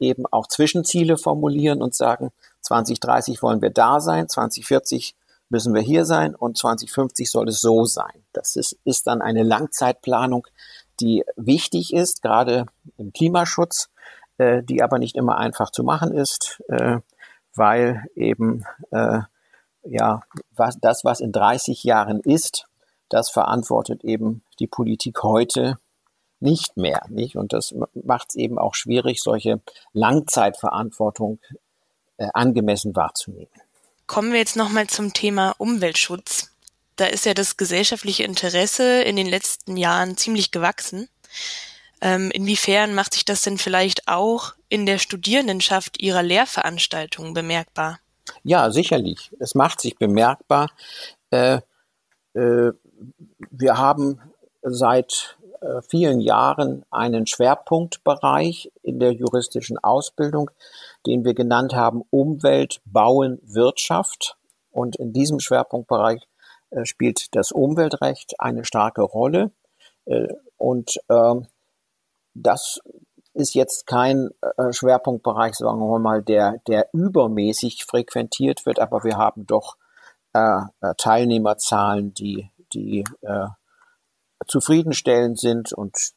eben 0.00 0.26
auch 0.26 0.46
Zwischenziele 0.48 1.16
formulieren 1.16 1.80
und 1.80 1.94
sagen, 1.94 2.30
2030 2.60 3.42
wollen 3.42 3.62
wir 3.62 3.70
da 3.70 4.00
sein, 4.00 4.28
2040 4.28 5.14
müssen 5.50 5.74
wir 5.74 5.82
hier 5.82 6.04
sein 6.04 6.34
und 6.34 6.58
2050 6.58 7.30
soll 7.30 7.48
es 7.48 7.60
so 7.60 7.84
sein. 7.84 8.24
Das 8.32 8.56
ist, 8.56 8.78
ist 8.84 9.06
dann 9.06 9.22
eine 9.22 9.42
Langzeitplanung, 9.42 10.46
die 11.00 11.24
wichtig 11.36 11.94
ist, 11.94 12.22
gerade 12.22 12.66
im 12.96 13.12
Klimaschutz, 13.12 13.88
äh, 14.38 14.62
die 14.62 14.82
aber 14.82 14.98
nicht 14.98 15.16
immer 15.16 15.38
einfach 15.38 15.70
zu 15.70 15.84
machen 15.84 16.12
ist, 16.12 16.60
äh, 16.68 16.98
weil 17.54 18.04
eben 18.14 18.64
äh, 18.90 19.20
ja 19.84 20.22
was, 20.54 20.78
das, 20.80 21.04
was 21.04 21.20
in 21.20 21.32
30 21.32 21.84
Jahren 21.84 22.20
ist, 22.20 22.66
das 23.08 23.30
verantwortet 23.30 24.04
eben 24.04 24.42
die 24.58 24.66
Politik 24.66 25.22
heute 25.22 25.78
nicht 26.40 26.76
mehr, 26.76 27.02
nicht? 27.08 27.36
Und 27.36 27.52
das 27.52 27.74
macht 27.94 28.28
es 28.30 28.36
eben 28.36 28.58
auch 28.58 28.74
schwierig, 28.74 29.22
solche 29.22 29.60
Langzeitverantwortung 29.92 31.40
äh, 32.16 32.28
angemessen 32.32 32.94
wahrzunehmen. 32.94 33.50
Kommen 34.08 34.32
wir 34.32 34.38
jetzt 34.38 34.56
nochmal 34.56 34.86
zum 34.86 35.12
Thema 35.12 35.54
Umweltschutz. 35.58 36.50
Da 36.96 37.04
ist 37.04 37.26
ja 37.26 37.34
das 37.34 37.58
gesellschaftliche 37.58 38.24
Interesse 38.24 39.02
in 39.02 39.16
den 39.16 39.26
letzten 39.26 39.76
Jahren 39.76 40.16
ziemlich 40.16 40.50
gewachsen. 40.50 41.10
Ähm, 42.00 42.30
inwiefern 42.30 42.94
macht 42.94 43.12
sich 43.12 43.26
das 43.26 43.42
denn 43.42 43.58
vielleicht 43.58 44.08
auch 44.08 44.54
in 44.70 44.86
der 44.86 44.96
Studierendenschaft 44.96 46.00
Ihrer 46.00 46.22
Lehrveranstaltungen 46.22 47.34
bemerkbar? 47.34 48.00
Ja, 48.44 48.70
sicherlich. 48.70 49.30
Es 49.40 49.54
macht 49.54 49.80
sich 49.82 49.98
bemerkbar. 49.98 50.70
Äh, 51.30 51.60
äh, 52.32 52.72
wir 53.50 53.76
haben 53.76 54.20
seit 54.62 55.36
äh, 55.60 55.82
vielen 55.82 56.20
Jahren 56.20 56.86
einen 56.90 57.26
Schwerpunktbereich 57.26 58.70
in 58.82 59.00
der 59.00 59.12
juristischen 59.12 59.76
Ausbildung, 59.76 60.50
den 61.08 61.24
wir 61.24 61.34
genannt 61.34 61.74
haben 61.74 62.02
Umwelt, 62.10 62.82
Bauen, 62.84 63.40
Wirtschaft. 63.42 64.36
Und 64.70 64.96
in 64.96 65.12
diesem 65.12 65.40
Schwerpunktbereich 65.40 66.28
äh, 66.70 66.84
spielt 66.84 67.34
das 67.34 67.50
Umweltrecht 67.50 68.34
eine 68.38 68.64
starke 68.64 69.02
Rolle. 69.02 69.50
Äh, 70.04 70.28
und 70.58 70.98
ähm, 71.08 71.46
das 72.34 72.80
ist 73.32 73.54
jetzt 73.54 73.86
kein 73.86 74.30
äh, 74.58 74.72
Schwerpunktbereich, 74.72 75.54
sagen 75.54 75.80
wir 75.80 75.98
mal, 75.98 76.22
der, 76.22 76.60
der 76.66 76.88
übermäßig 76.92 77.86
frequentiert 77.86 78.66
wird, 78.66 78.78
aber 78.78 79.02
wir 79.02 79.16
haben 79.16 79.46
doch 79.46 79.76
äh, 80.34 80.60
äh 80.82 80.94
Teilnehmerzahlen, 80.98 82.12
die, 82.12 82.50
die 82.74 83.04
äh, 83.22 83.46
zufriedenstellend 84.46 85.38
sind 85.38 85.72
und 85.72 86.12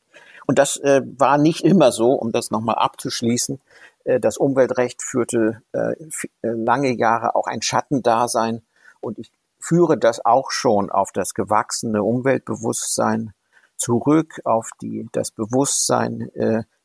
und 0.47 0.59
das 0.59 0.77
äh, 0.77 1.01
war 1.17 1.37
nicht 1.37 1.63
immer 1.63 1.91
so, 1.91 2.11
um 2.11 2.31
das 2.31 2.51
nochmal 2.51 2.75
abzuschließen. 2.75 3.61
Äh, 4.03 4.19
das 4.19 4.37
Umweltrecht 4.37 5.01
führte 5.01 5.61
äh, 5.73 5.93
äh, 6.41 6.49
lange 6.49 6.95
Jahre 6.97 7.35
auch 7.35 7.47
ein 7.47 7.61
Schattendasein. 7.61 8.63
Und 8.99 9.19
ich 9.19 9.31
führe 9.59 9.97
das 9.97 10.25
auch 10.25 10.51
schon 10.51 10.89
auf 10.89 11.11
das 11.11 11.33
gewachsene 11.33 12.03
Umweltbewusstsein 12.03 13.33
zurück, 13.77 14.41
auf 14.43 14.69
die, 14.81 15.07
das 15.11 15.31
Bewusstsein, 15.31 16.29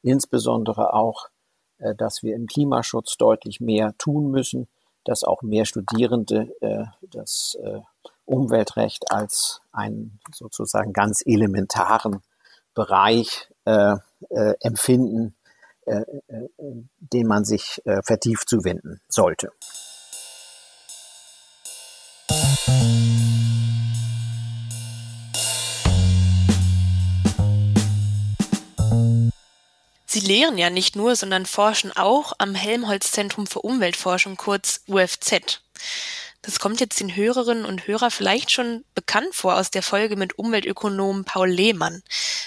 insbesondere 0.02 0.94
auch, 0.94 1.28
dass 1.78 2.22
wir 2.22 2.34
im 2.34 2.46
Klimaschutz 2.46 3.16
deutlich 3.16 3.60
mehr 3.60 3.94
tun 3.98 4.30
müssen, 4.30 4.68
dass 5.04 5.24
auch 5.24 5.42
mehr 5.42 5.66
Studierende 5.66 6.50
das 7.02 7.56
Umweltrecht 8.24 9.10
als 9.10 9.60
einen 9.72 10.20
sozusagen 10.34 10.94
ganz 10.94 11.22
elementaren 11.24 12.22
Bereich 12.74 13.50
empfinden, 14.60 15.35
äh, 15.86 16.02
äh, 16.28 16.48
den 16.98 17.26
man 17.26 17.44
sich 17.44 17.80
äh, 17.84 18.02
vertieft 18.02 18.48
zuwenden 18.48 19.00
sollte. 19.08 19.50
Sie 30.06 30.20
lehren 30.20 30.56
ja 30.56 30.70
nicht 30.70 30.96
nur, 30.96 31.14
sondern 31.14 31.46
forschen 31.46 31.92
auch 31.94 32.32
am 32.38 32.54
Helmholtz-Zentrum 32.54 33.46
für 33.46 33.60
Umweltforschung, 33.60 34.36
kurz 34.36 34.80
UFZ. 34.88 35.60
Das 36.46 36.60
kommt 36.60 36.78
jetzt 36.78 37.00
den 37.00 37.16
Hörerinnen 37.16 37.64
und 37.64 37.88
Hörer 37.88 38.08
vielleicht 38.08 38.52
schon 38.52 38.84
bekannt 38.94 39.34
vor 39.34 39.56
aus 39.56 39.72
der 39.72 39.82
Folge 39.82 40.14
mit 40.14 40.38
Umweltökonom 40.38 41.24
Paul 41.24 41.50
Lehmann. 41.50 42.04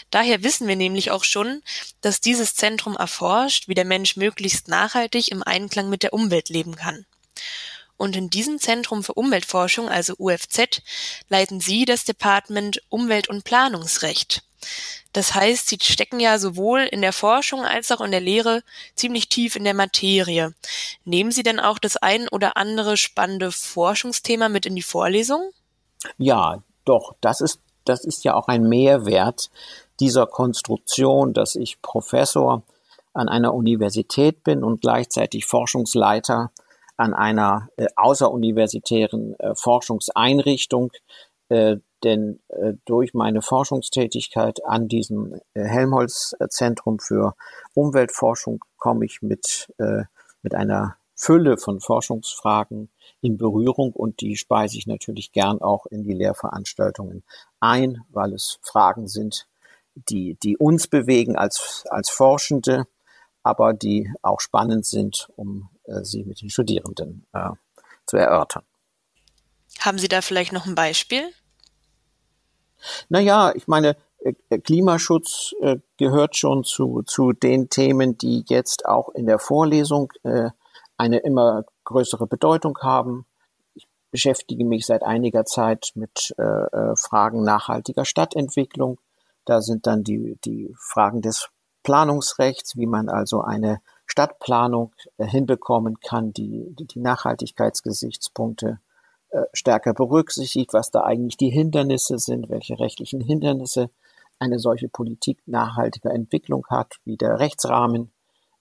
Daher 0.10 0.42
wissen 0.42 0.70
wir 0.70 0.78
nämlich 0.78 1.12
auch 1.12 1.26
schon, 1.26 1.62
dass 2.00 2.22
dieses 2.22 2.56
Zentrum 2.56 2.96
erforscht, 2.96 3.68
wie 3.68 3.74
der 3.74 3.84
Mensch 3.84 4.16
möglichst 4.16 4.70
nachhaltig 4.70 5.32
im 5.32 5.44
Einklang 5.44 5.90
mit 5.90 6.04
der 6.04 6.14
Umwelt 6.14 6.48
leben 6.48 6.78
kann. 6.78 7.06
Und 7.98 8.16
in 8.16 8.30
diesem 8.30 8.58
Zentrum 8.58 9.04
für 9.04 9.16
Umweltforschung, 9.16 9.90
also 9.90 10.14
UFZ, 10.18 10.82
leiten 11.28 11.60
Sie 11.60 11.84
das 11.84 12.06
Department 12.06 12.82
Umwelt- 12.88 13.28
und 13.28 13.44
Planungsrecht. 13.44 14.44
Das 15.14 15.34
heißt, 15.34 15.68
sie 15.68 15.78
stecken 15.82 16.20
ja 16.20 16.38
sowohl 16.38 16.82
in 16.82 17.02
der 17.02 17.14
Forschung 17.14 17.66
als 17.66 17.92
auch 17.92 18.02
in 18.02 18.12
der 18.12 18.22
Lehre 18.22 18.62
ziemlich 18.96 19.28
tief 19.28 19.56
in 19.56 19.64
der 19.64 19.74
Materie. 19.74 20.54
Nehmen 21.04 21.32
Sie 21.32 21.44
denn 21.44 21.60
auch 21.60 21.80
das 21.80 21.98
ein 21.98 22.28
oder 22.30 22.58
andere 22.58 22.96
spannende 22.96 23.52
Forschungsthema 23.52 24.50
mit 24.50 24.66
in 24.66 24.76
die 24.76 24.84
Vorlesung? 24.84 25.50
Ja, 26.18 26.62
doch, 26.86 27.16
das 27.22 27.42
ist, 27.42 27.60
das 27.86 28.06
ist 28.06 28.24
ja 28.24 28.36
auch 28.36 28.48
ein 28.48 28.70
Mehrwert 28.70 29.50
dieser 30.00 30.28
Konstruktion, 30.28 31.34
dass 31.34 31.56
ich 31.56 31.82
Professor 31.82 32.64
an 33.14 33.28
einer 33.28 33.54
Universität 33.54 34.44
bin 34.44 34.64
und 34.64 34.82
gleichzeitig 34.82 35.46
Forschungsleiter 35.46 36.52
an 36.98 37.14
einer 37.14 37.70
äh, 37.78 37.88
außeruniversitären 37.96 39.40
äh, 39.40 39.56
Forschungseinrichtung, 39.56 40.92
äh, 41.50 41.78
denn 42.04 42.40
äh, 42.50 42.74
durch 42.86 43.14
meine 43.14 43.42
Forschungstätigkeit 43.42 44.66
an 44.66 44.88
diesem 44.88 45.34
äh, 45.54 45.64
Helmholtz-Zentrum 45.64 47.00
für 47.00 47.36
Umweltforschung 47.74 48.64
komme 48.78 49.06
ich 49.06 49.22
mit, 49.22 49.74
äh, 49.78 50.04
mit 50.42 50.56
einer 50.56 50.98
Fülle 51.16 51.58
von 51.58 51.82
Forschungsfragen 51.82 52.90
in 53.22 53.38
Berührung 53.38 53.92
und 53.92 54.22
die 54.22 54.38
speise 54.38 54.78
ich 54.78 54.88
natürlich 54.88 55.34
gern 55.34 55.62
auch 55.62 55.86
in 55.88 56.04
die 56.04 56.14
Lehrveranstaltungen 56.14 57.24
ein, 57.60 58.02
weil 58.10 58.34
es 58.34 58.60
Fragen 58.62 59.08
sind, 59.08 59.48
die, 59.96 60.38
die 60.42 60.58
uns 60.58 60.88
bewegen 60.88 61.36
als, 61.36 61.84
als 61.90 62.10
Forschende, 62.10 62.88
aber 63.44 63.74
die 63.74 64.14
auch 64.22 64.40
spannend 64.40 64.86
sind, 64.86 65.30
um 65.36 65.70
äh, 65.84 66.04
sie 66.04 66.24
mit 66.24 66.42
den 66.42 66.50
Studierenden 66.50 67.26
äh, 67.34 67.50
zu 68.06 68.16
erörtern. 68.16 68.64
Haben 69.80 69.98
Sie 69.98 70.08
da 70.08 70.22
vielleicht 70.22 70.52
noch 70.52 70.66
ein 70.66 70.76
Beispiel? 70.76 71.24
Naja, 73.10 73.52
ich 73.56 73.68
meine, 73.68 73.96
äh, 74.20 74.34
äh, 74.50 74.60
Klimaschutz 74.60 75.54
äh, 75.62 75.78
gehört 75.98 76.36
schon 76.36 76.64
zu, 76.64 77.04
zu 77.04 77.32
den 77.32 77.70
Themen, 77.70 78.18
die 78.18 78.44
jetzt 78.48 78.86
auch 78.86 79.10
in 79.10 79.26
der 79.26 79.40
Vorlesung 79.40 80.12
eine 80.98 81.20
immer 81.20 81.64
größere 81.86 82.28
Bedeutung 82.28 82.78
haben. 82.82 83.26
Ich 83.74 83.88
beschäftige 84.12 84.66
mich 84.66 84.86
seit 84.86 85.04
einiger 85.04 85.46
Zeit 85.46 85.92
mit 85.96 86.34
Fragen 86.38 87.44
nachhaltiger 87.44 88.04
Stadtentwicklung. 88.04 89.00
Da 89.46 89.62
sind 89.62 89.88
dann 89.88 90.04
die, 90.04 90.38
die 90.44 90.76
Fragen 90.78 91.22
des 91.22 91.50
Planungsrechts, 91.84 92.76
wie 92.76 92.86
man 92.86 93.08
also 93.08 93.42
eine 93.42 93.80
Stadtplanung 94.06 94.94
hinbekommen 95.18 96.02
kann, 96.02 96.34
die, 96.34 96.76
die, 96.78 97.00
Nachhaltigkeitsgesichtspunkte 97.00 98.80
stärker 99.54 99.94
berücksichtigt, 99.94 100.74
was 100.74 100.92
da 100.92 101.04
eigentlich 101.04 101.38
die 101.38 101.50
Hindernisse 101.50 102.18
sind, 102.18 102.50
welche 102.50 102.80
rechtlichen 102.80 103.22
Hindernisse 103.22 103.90
eine 104.40 104.58
solche 104.58 104.88
Politik 104.88 105.40
nachhaltiger 105.46 106.12
Entwicklung 106.12 106.66
hat, 106.68 106.96
wie 107.04 107.18
der 107.18 107.40
Rechtsrahmen 107.40 108.12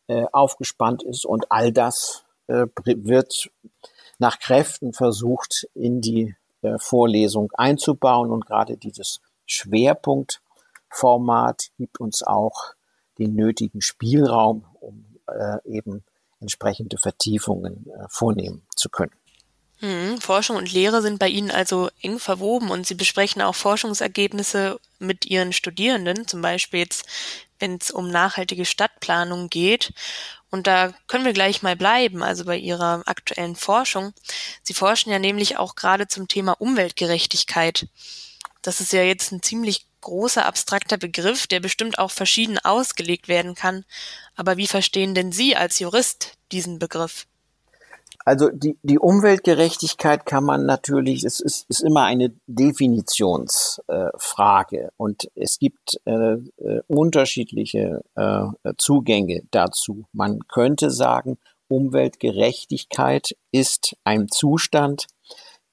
äh, 0.08 0.26
aufgespannt 0.32 1.04
ist 1.04 1.24
und 1.24 1.50
all 1.50 1.72
das 1.72 2.24
äh, 2.48 2.66
wird 2.84 3.50
nach 4.18 4.40
Kräften 4.40 4.92
versucht 4.92 5.68
in 5.74 6.00
die 6.00 6.34
äh, 6.62 6.78
Vorlesung 6.78 7.52
einzubauen 7.52 8.32
und 8.32 8.46
gerade 8.46 8.76
dieses 8.76 9.20
Schwerpunktformat 9.46 11.68
gibt 11.76 12.00
uns 12.00 12.24
auch 12.24 12.74
den 13.18 13.34
nötigen 13.34 13.80
Spielraum, 13.80 14.64
um 14.80 15.04
äh, 15.28 15.58
eben 15.64 16.02
entsprechende 16.40 16.98
Vertiefungen 16.98 17.88
äh, 17.90 18.06
vornehmen 18.08 18.66
zu 18.74 18.88
können. 18.88 19.12
Hm, 19.80 20.20
Forschung 20.20 20.56
und 20.56 20.72
Lehre 20.72 21.02
sind 21.02 21.20
bei 21.20 21.28
Ihnen 21.28 21.52
also 21.52 21.88
eng 22.02 22.18
verwoben 22.18 22.70
und 22.70 22.86
Sie 22.86 22.94
besprechen 22.94 23.42
auch 23.42 23.54
Forschungsergebnisse 23.54 24.80
mit 24.98 25.26
Ihren 25.26 25.52
Studierenden, 25.52 26.26
zum 26.26 26.42
Beispiel 26.42 26.80
jetzt, 26.80 27.06
wenn 27.60 27.76
es 27.76 27.92
um 27.92 28.10
nachhaltige 28.10 28.64
Stadtplanung 28.64 29.48
geht. 29.50 29.92
Und 30.50 30.66
da 30.66 30.94
können 31.06 31.24
wir 31.24 31.32
gleich 31.32 31.62
mal 31.62 31.76
bleiben, 31.76 32.22
also 32.24 32.44
bei 32.44 32.56
Ihrer 32.56 33.02
aktuellen 33.06 33.54
Forschung. 33.54 34.14
Sie 34.62 34.74
forschen 34.74 35.12
ja 35.12 35.20
nämlich 35.20 35.58
auch 35.58 35.76
gerade 35.76 36.08
zum 36.08 36.26
Thema 36.26 36.60
Umweltgerechtigkeit. 36.60 37.86
Das 38.62 38.80
ist 38.80 38.92
ja 38.92 39.02
jetzt 39.02 39.30
ein 39.30 39.42
ziemlich 39.42 39.86
großer 40.00 40.44
abstrakter 40.44 40.96
Begriff, 40.96 41.46
der 41.46 41.60
bestimmt 41.60 41.98
auch 41.98 42.10
verschieden 42.10 42.58
ausgelegt 42.58 43.28
werden 43.28 43.54
kann. 43.54 43.84
Aber 44.34 44.56
wie 44.56 44.66
verstehen 44.66 45.14
denn 45.14 45.30
Sie 45.32 45.54
als 45.54 45.78
Jurist 45.78 46.32
diesen 46.50 46.78
Begriff? 46.78 47.26
Also 48.28 48.50
die, 48.50 48.76
die 48.82 48.98
Umweltgerechtigkeit 48.98 50.26
kann 50.26 50.44
man 50.44 50.66
natürlich, 50.66 51.24
es 51.24 51.40
ist, 51.40 51.64
ist 51.70 51.80
immer 51.80 52.04
eine 52.04 52.34
Definitionsfrage 52.46 54.76
äh, 54.76 54.90
und 54.98 55.30
es 55.34 55.58
gibt 55.58 55.98
äh, 56.04 56.34
äh, 56.34 56.82
unterschiedliche 56.88 58.02
äh, 58.16 58.42
Zugänge 58.76 59.44
dazu. 59.50 60.04
Man 60.12 60.40
könnte 60.46 60.90
sagen, 60.90 61.38
Umweltgerechtigkeit 61.68 63.34
ist 63.50 63.96
ein 64.04 64.28
Zustand, 64.28 65.06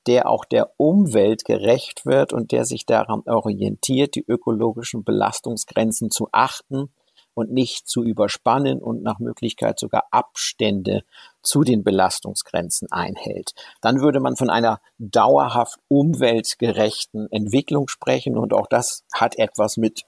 der 0.08 0.30
auch 0.30 0.46
der 0.46 0.72
Umwelt 0.78 1.44
gerecht 1.44 2.06
wird 2.06 2.32
und 2.32 2.54
der 2.54 2.64
sich 2.64 2.86
daran 2.86 3.24
orientiert, 3.26 4.16
die 4.16 4.24
ökologischen 4.26 5.04
Belastungsgrenzen 5.04 6.10
zu 6.10 6.30
achten 6.32 6.90
und 7.36 7.52
nicht 7.52 7.88
zu 7.88 8.04
überspannen 8.04 8.82
und 8.82 9.04
nach 9.04 9.20
Möglichkeit 9.20 9.78
sogar 9.78 10.06
Abstände 10.10 11.04
zu 11.44 11.64
den 11.64 11.84
Belastungsgrenzen 11.84 12.92
einhält. 12.92 13.54
Dann 13.82 14.02
würde 14.02 14.20
man 14.20 14.36
von 14.36 14.50
einer 14.50 14.82
dauerhaft 14.98 15.80
umweltgerechten 15.88 17.32
Entwicklung 17.32 17.88
sprechen 17.88 18.38
und 18.38 18.54
auch 18.54 18.68
das 18.68 19.04
hat 19.14 19.38
etwas 19.38 19.78
mit 19.78 20.04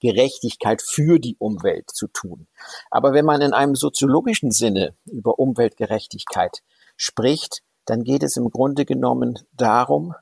Gerechtigkeit 0.00 0.82
für 0.82 1.18
die 1.18 1.36
Umwelt 1.38 1.90
zu 1.90 2.08
tun. 2.08 2.46
Aber 2.90 3.14
wenn 3.14 3.24
man 3.24 3.40
in 3.40 3.54
einem 3.54 3.74
soziologischen 3.74 4.50
Sinne 4.50 4.94
über 5.06 5.38
Umweltgerechtigkeit 5.38 6.62
spricht, 6.96 7.62
dann 7.86 8.02
geht 8.02 8.22
es 8.22 8.36
im 8.36 8.50
Grunde 8.50 8.84
genommen 8.84 9.38
darum, 9.52 10.14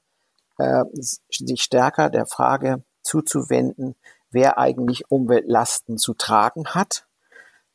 äh, 0.58 0.84
sich 0.92 1.62
stärker 1.62 2.10
der 2.10 2.26
Frage 2.26 2.84
zuzuwenden, 3.02 3.96
wer 4.32 4.58
eigentlich 4.58 5.10
Umweltlasten 5.10 5.98
zu 5.98 6.14
tragen 6.14 6.66
hat 6.68 7.06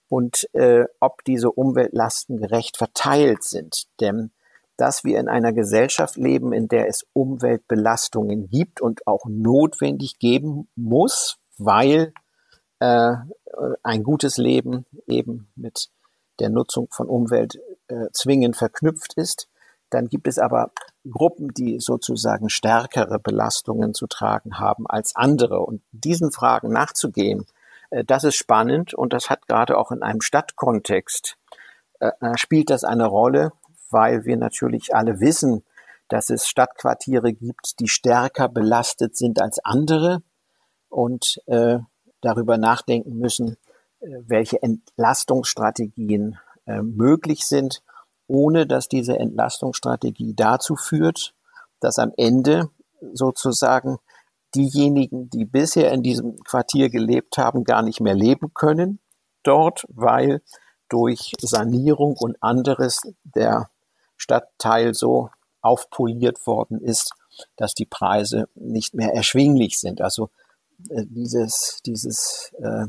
und 0.10 0.48
äh, 0.54 0.86
ob 1.00 1.24
diese 1.24 1.52
Umweltlasten 1.52 2.38
gerecht 2.38 2.78
verteilt 2.78 3.44
sind. 3.44 3.88
Denn 4.00 4.32
dass 4.78 5.04
wir 5.04 5.20
in 5.20 5.28
einer 5.28 5.54
Gesellschaft 5.54 6.16
leben, 6.18 6.54
in 6.54 6.68
der 6.68 6.88
es 6.88 7.06
Umweltbelastungen 7.14 8.48
gibt 8.48 8.80
und 8.80 9.08
auch 9.08 9.26
notwendig 9.28 10.20
geben 10.20 10.70
muss, 10.76 11.40
weil 11.58 12.14
äh, 12.80 13.14
ein 13.82 14.04
gutes 14.04 14.38
Leben 14.38 14.86
eben 15.08 15.50
mit 15.56 15.90
der 16.40 16.50
Nutzung 16.50 16.88
von 16.92 17.08
Umwelt 17.08 17.60
äh, 17.88 18.06
zwingend 18.14 18.56
verknüpft 18.56 19.16
ist. 19.16 19.50
Dann 19.90 20.08
gibt 20.08 20.28
es 20.28 20.38
aber 20.40 20.72
Gruppen, 21.10 21.54
die 21.54 21.80
sozusagen 21.80 22.50
stärkere 22.50 23.20
Belastungen 23.20 23.94
zu 23.94 24.08
tragen 24.08 24.60
haben 24.60 24.86
als 24.88 25.16
andere. 25.16 25.60
Und 25.60 25.82
diesen 25.92 26.32
Fragen 26.32 26.72
nachzugehen, 26.72 27.46
äh, 27.90 28.04
das 28.04 28.24
ist 28.24 28.36
spannend 28.36 28.94
und 28.94 29.14
das 29.14 29.30
hat 29.30 29.48
gerade 29.48 29.78
auch 29.78 29.92
in 29.92 30.04
einem 30.04 30.22
Stadtkontext 30.22 31.38
äh, 32.00 32.12
äh, 32.22 32.38
spielt 32.38 32.70
das 32.70 32.84
eine 32.84 33.08
Rolle, 33.08 33.52
weil 33.90 34.26
wir 34.26 34.38
natürlich 34.38 34.94
alle 34.94 35.20
wissen, 35.20 35.64
dass 36.10 36.30
es 36.30 36.48
Stadtquartiere 36.48 37.34
gibt, 37.34 37.80
die 37.80 37.88
stärker 37.88 38.48
belastet 38.48 39.18
sind 39.18 39.42
als 39.42 39.60
andere 39.64 40.22
und 40.90 41.42
äh, 41.48 41.80
darüber 42.22 42.58
nachdenken 42.58 43.18
müssen, 43.18 43.58
äh, 44.00 44.08
welche 44.26 44.62
Entlastungsstrategien 44.62 46.40
äh, 46.66 46.82
möglich 46.82 47.46
sind, 47.46 47.82
ohne 48.28 48.68
dass 48.68 48.88
diese 48.88 49.18
Entlastungsstrategie 49.18 50.34
dazu 50.36 50.76
führt, 50.76 51.34
dass 51.80 52.00
am 52.00 52.12
Ende 52.18 52.70
sozusagen 53.14 53.98
diejenigen, 54.56 55.30
die 55.30 55.46
bisher 55.46 55.92
in 55.92 56.04
diesem 56.04 56.40
Quartier 56.44 56.90
gelebt 56.90 57.38
haben, 57.38 57.64
gar 57.64 57.82
nicht 57.82 58.02
mehr 58.02 58.16
leben 58.16 58.54
können 58.54 59.00
dort, 59.44 59.86
weil 59.90 60.42
durch 60.90 61.34
Sanierung 61.40 62.16
und 62.18 62.42
anderes 62.42 63.02
der 63.24 63.70
Stadtteil 64.16 64.94
so 64.94 65.30
aufpoliert 65.62 66.46
worden 66.48 66.82
ist, 66.82 67.12
dass 67.56 67.74
die 67.74 67.86
Preise 67.86 68.48
nicht 68.56 68.94
mehr 68.94 69.14
erschwinglich 69.14 69.80
sind. 69.80 70.02
Also 70.02 70.30
äh, 70.90 71.04
dieses, 71.06 71.80
dieses 71.86 72.54
äh, 72.60 72.86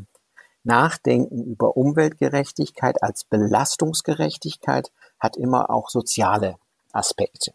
Nachdenken 0.64 1.44
über 1.44 1.76
Umweltgerechtigkeit 1.76 3.02
als 3.02 3.24
Belastungsgerechtigkeit 3.24 4.90
hat 5.18 5.36
immer 5.36 5.70
auch 5.70 5.88
soziale 5.90 6.56
Aspekte, 6.92 7.52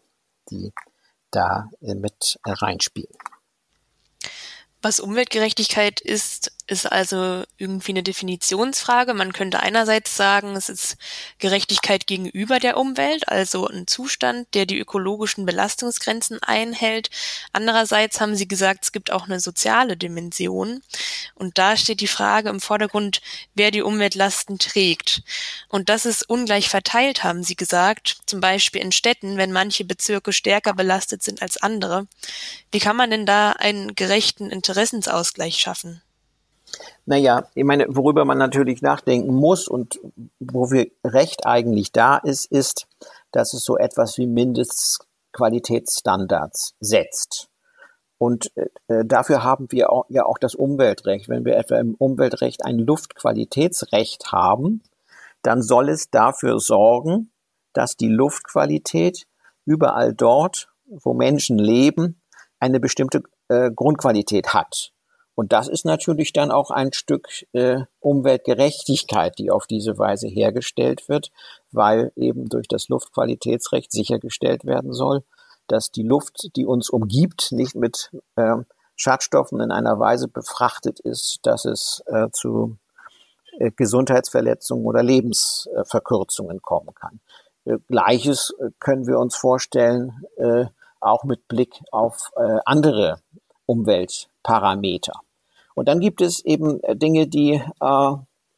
die 0.50 0.72
da 1.30 1.70
äh, 1.80 1.94
mit 1.94 2.38
reinspielen. 2.44 3.14
Was 4.82 5.00
Umweltgerechtigkeit 5.00 6.00
ist, 6.00 6.52
ist 6.66 6.90
also 6.90 7.44
irgendwie 7.58 7.92
eine 7.92 8.02
Definitionsfrage. 8.02 9.12
Man 9.12 9.32
könnte 9.32 9.60
einerseits 9.60 10.16
sagen, 10.16 10.56
es 10.56 10.68
ist 10.68 10.96
Gerechtigkeit 11.38 12.06
gegenüber 12.06 12.58
der 12.58 12.78
Umwelt, 12.78 13.28
also 13.28 13.66
ein 13.68 13.86
Zustand, 13.86 14.46
der 14.54 14.64
die 14.64 14.78
ökologischen 14.78 15.44
Belastungsgrenzen 15.44 16.42
einhält. 16.42 17.10
Andererseits 17.52 18.20
haben 18.20 18.34
Sie 18.34 18.48
gesagt, 18.48 18.84
es 18.84 18.92
gibt 18.92 19.10
auch 19.10 19.24
eine 19.24 19.40
soziale 19.40 19.96
Dimension. 19.96 20.82
Und 21.34 21.58
da 21.58 21.76
steht 21.76 22.00
die 22.00 22.06
Frage 22.06 22.48
im 22.48 22.60
Vordergrund, 22.60 23.20
wer 23.54 23.70
die 23.70 23.82
Umweltlasten 23.82 24.58
trägt. 24.58 25.22
Und 25.68 25.90
das 25.90 26.06
ist 26.06 26.28
ungleich 26.28 26.70
verteilt, 26.70 27.24
haben 27.24 27.42
Sie 27.42 27.56
gesagt. 27.56 28.18
Zum 28.24 28.40
Beispiel 28.40 28.80
in 28.80 28.92
Städten, 28.92 29.36
wenn 29.36 29.52
manche 29.52 29.84
Bezirke 29.84 30.32
stärker 30.32 30.72
belastet 30.72 31.22
sind 31.22 31.42
als 31.42 31.58
andere. 31.58 32.06
Wie 32.72 32.78
kann 32.78 32.96
man 32.96 33.10
denn 33.10 33.26
da 33.26 33.52
einen 33.52 33.94
gerechten 33.94 34.50
Interessensausgleich 34.50 35.58
schaffen? 35.58 36.00
Naja, 37.06 37.46
ich 37.54 37.64
meine, 37.64 37.86
worüber 37.88 38.24
man 38.24 38.38
natürlich 38.38 38.80
nachdenken 38.82 39.34
muss 39.34 39.68
und 39.68 40.00
wofür 40.40 40.86
Recht 41.04 41.46
eigentlich 41.46 41.92
da 41.92 42.16
ist, 42.16 42.50
ist, 42.50 42.88
dass 43.32 43.52
es 43.54 43.64
so 43.64 43.76
etwas 43.76 44.18
wie 44.18 44.26
Mindestqualitätsstandards 44.26 46.74
setzt. 46.80 47.48
Und 48.18 48.50
äh, 48.56 48.66
dafür 49.04 49.44
haben 49.44 49.66
wir 49.70 49.90
auch, 49.90 50.06
ja 50.08 50.24
auch 50.24 50.38
das 50.38 50.54
Umweltrecht. 50.54 51.28
Wenn 51.28 51.44
wir 51.44 51.56
etwa 51.56 51.78
im 51.78 51.94
Umweltrecht 51.94 52.64
ein 52.64 52.78
Luftqualitätsrecht 52.78 54.32
haben, 54.32 54.82
dann 55.42 55.60
soll 55.62 55.90
es 55.90 56.10
dafür 56.10 56.58
sorgen, 56.58 57.30
dass 57.74 57.96
die 57.96 58.08
Luftqualität 58.08 59.26
überall 59.66 60.14
dort, 60.14 60.70
wo 60.86 61.12
Menschen 61.12 61.58
leben, 61.58 62.22
eine 62.60 62.80
bestimmte 62.80 63.22
äh, 63.48 63.70
Grundqualität 63.70 64.54
hat. 64.54 64.93
Und 65.34 65.52
das 65.52 65.68
ist 65.68 65.84
natürlich 65.84 66.32
dann 66.32 66.50
auch 66.50 66.70
ein 66.70 66.92
Stück 66.92 67.28
äh, 67.52 67.80
Umweltgerechtigkeit, 68.00 69.38
die 69.38 69.50
auf 69.50 69.66
diese 69.66 69.98
Weise 69.98 70.28
hergestellt 70.28 71.08
wird, 71.08 71.30
weil 71.72 72.12
eben 72.16 72.48
durch 72.48 72.68
das 72.68 72.88
Luftqualitätsrecht 72.88 73.90
sichergestellt 73.90 74.64
werden 74.64 74.92
soll, 74.92 75.24
dass 75.66 75.90
die 75.90 76.02
Luft, 76.02 76.54
die 76.56 76.66
uns 76.66 76.88
umgibt, 76.88 77.50
nicht 77.50 77.74
mit 77.74 78.10
äh, 78.36 78.56
Schadstoffen 78.96 79.60
in 79.60 79.72
einer 79.72 79.98
Weise 79.98 80.28
befrachtet 80.28 81.00
ist, 81.00 81.40
dass 81.42 81.64
es 81.64 82.02
äh, 82.06 82.28
zu 82.32 82.76
äh, 83.58 83.70
Gesundheitsverletzungen 83.72 84.84
oder 84.84 85.02
Lebensverkürzungen 85.02 86.62
kommen 86.62 86.94
kann. 86.94 87.20
Äh, 87.64 87.78
Gleiches 87.88 88.54
äh, 88.60 88.70
können 88.78 89.06
wir 89.06 89.18
uns 89.18 89.34
vorstellen, 89.34 90.24
äh, 90.36 90.66
auch 91.00 91.24
mit 91.24 91.48
Blick 91.48 91.80
auf 91.90 92.30
äh, 92.36 92.58
andere 92.64 93.18
Umweltparameter. 93.66 95.23
Und 95.74 95.88
dann 95.88 96.00
gibt 96.00 96.20
es 96.20 96.44
eben 96.44 96.82
äh, 96.82 96.96
Dinge, 96.96 97.26
die 97.26 97.60
äh, 97.80 98.12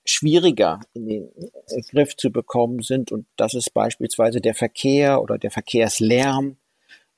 schwieriger 0.04 0.80
in 0.94 1.06
den 1.06 1.28
äh, 1.68 1.80
Griff 1.90 2.16
zu 2.16 2.30
bekommen 2.30 2.82
sind. 2.82 3.12
Und 3.12 3.26
das 3.36 3.54
ist 3.54 3.74
beispielsweise 3.74 4.40
der 4.40 4.54
Verkehr 4.54 5.22
oder 5.22 5.38
der 5.38 5.50
Verkehrslärm. 5.50 6.56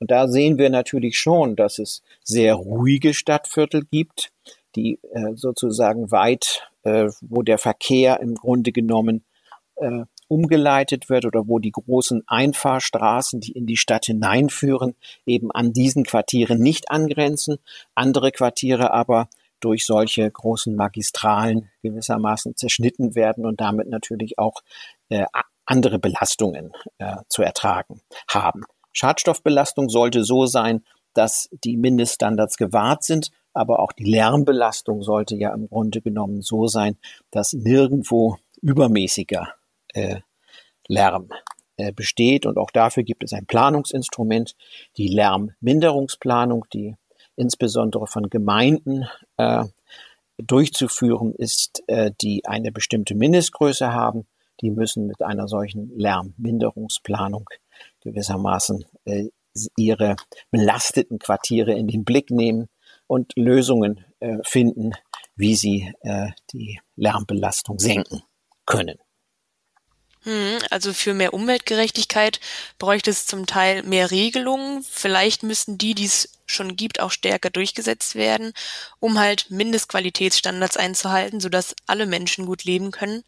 Und 0.01 0.11
da 0.11 0.29
sehen 0.29 0.59
wir 0.59 0.71
natürlich 0.71 1.19
schon, 1.19 1.57
dass 1.57 1.79
es 1.79 2.03
sehr 2.23 2.55
ruhige 2.55 3.15
Stadtviertel 3.15 3.85
gibt, 3.85 4.33
die 4.77 5.01
äh, 5.13 5.35
sozusagen 5.35 6.11
weit, 6.13 6.69
äh, 6.85 7.09
wo 7.21 7.43
der 7.43 7.59
Verkehr 7.59 8.21
im 8.21 8.35
Grunde 8.35 8.71
genommen 8.71 9.25
äh, 9.77 10.05
umgeleitet 10.29 11.09
wird 11.09 11.25
oder 11.25 11.49
wo 11.49 11.59
die 11.59 11.73
großen 11.73 12.23
Einfahrstraßen, 12.27 13.41
die 13.41 13.53
in 13.53 13.67
die 13.67 13.79
Stadt 13.79 14.07
hineinführen, 14.07 14.95
eben 15.27 15.51
an 15.51 15.73
diesen 15.73 16.05
Quartieren 16.05 16.61
nicht 16.61 16.91
angrenzen, 16.91 17.59
andere 17.95 18.31
Quartiere 18.31 18.93
aber 18.93 19.29
durch 19.61 19.87
solche 19.87 20.31
großen 20.31 20.75
Magistralen 20.75 21.71
gewissermaßen 21.83 22.57
zerschnitten 22.57 23.15
werden 23.15 23.47
und 23.47 23.61
damit 23.61 23.89
natürlich 23.89 24.39
auch 24.39 24.63
äh, 25.09 25.27
andere 25.65 25.99
Belastungen 25.99 26.73
äh, 26.99 27.17
zu 27.29 27.43
ertragen 27.43 28.01
haben. 28.29 28.65
Schadstoffbelastung 28.93 29.89
sollte 29.89 30.25
so 30.25 30.47
sein, 30.47 30.85
dass 31.15 31.49
die 31.65 31.77
Mindeststandards 31.77 32.57
gewahrt 32.57 33.03
sind, 33.03 33.31
aber 33.53 33.81
auch 33.81 33.93
die 33.93 34.05
Lärmbelastung 34.05 35.03
sollte 35.03 35.37
ja 35.37 35.53
im 35.53 35.69
Grunde 35.69 36.01
genommen 36.01 36.43
so 36.43 36.67
sein, 36.67 36.97
dass 37.31 37.53
nirgendwo 37.53 38.37
übermäßiger 38.63 39.49
äh, 39.95 40.21
Lärm 40.87 41.29
äh, 41.77 41.93
besteht. 41.93 42.47
Und 42.47 42.59
auch 42.59 42.71
dafür 42.71 43.03
gibt 43.03 43.25
es 43.25 43.33
ein 43.33 43.47
Planungsinstrument, 43.47 44.55
die 44.97 45.09
Lärmminderungsplanung, 45.09 46.67
die 46.73 46.97
insbesondere 47.39 48.07
von 48.07 48.29
Gemeinden 48.29 49.07
äh, 49.37 49.65
durchzuführen 50.39 51.35
ist, 51.35 51.83
äh, 51.87 52.11
die 52.21 52.45
eine 52.47 52.73
bestimmte 52.73 53.15
Mindestgröße 53.15 53.93
haben. 53.93 54.27
Die 54.61 54.71
müssen 54.71 55.07
mit 55.07 55.23
einer 55.23 55.49
solchen 55.49 55.91
Lärmminderungsplanung 55.97 57.49
gewissermaßen 58.01 58.85
äh, 59.05 59.29
ihre 59.77 60.17
belasteten 60.51 61.19
Quartiere 61.19 61.73
in 61.73 61.89
den 61.89 62.05
Blick 62.05 62.31
nehmen 62.31 62.69
und 63.07 63.33
Lösungen 63.37 64.05
äh, 64.21 64.39
finden, 64.45 64.93
wie 65.37 65.55
sie 65.55 65.93
äh, 66.03 66.29
die 66.53 66.81
Lärmbelastung 66.97 67.79
senken 67.79 68.23
können. 68.67 68.99
Hm, 70.25 70.59
also 70.71 70.93
für 70.93 71.15
mehr 71.15 71.33
Umweltgerechtigkeit 71.33 72.41
bräuchte 72.79 73.11
es 73.11 73.27
zum 73.27 73.47
Teil 73.47 73.83
mehr 73.85 74.11
Regelungen. 74.11 74.83
Vielleicht 74.83 75.43
müssten 75.45 75.79
die, 75.79 75.95
die 75.95 76.07
es 76.07 76.31
schon 76.47 76.77
gibt, 76.77 77.01
auch 77.01 77.13
stärker 77.13 77.51
durchgesetzt 77.51 78.15
werden, 78.15 78.53
um 79.01 79.19
halt 79.19 79.51
Mindestqualitätsstandards 79.51 80.77
einzuhalten, 80.77 81.41
sodass 81.41 81.77
alle 81.87 82.07
Menschen 82.07 82.47
gut 82.47 82.65
leben 82.65 82.91
können. 82.91 83.23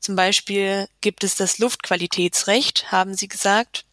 Zum 0.00 0.14
Beispiel 0.16 0.88
gibt 1.00 1.24
es 1.24 1.36
das 1.36 1.58
Luftqualitätsrecht, 1.58 2.92
haben 2.92 3.14
Sie 3.14 3.28
gesagt. 3.28 3.84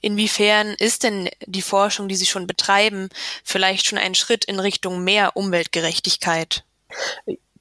Inwiefern 0.00 0.74
ist 0.78 1.02
denn 1.02 1.28
die 1.46 1.62
Forschung, 1.62 2.08
die 2.08 2.16
Sie 2.16 2.26
schon 2.26 2.46
betreiben, 2.46 3.08
vielleicht 3.44 3.86
schon 3.86 3.98
ein 3.98 4.14
Schritt 4.14 4.44
in 4.44 4.60
Richtung 4.60 5.02
mehr 5.04 5.36
Umweltgerechtigkeit? 5.36 6.64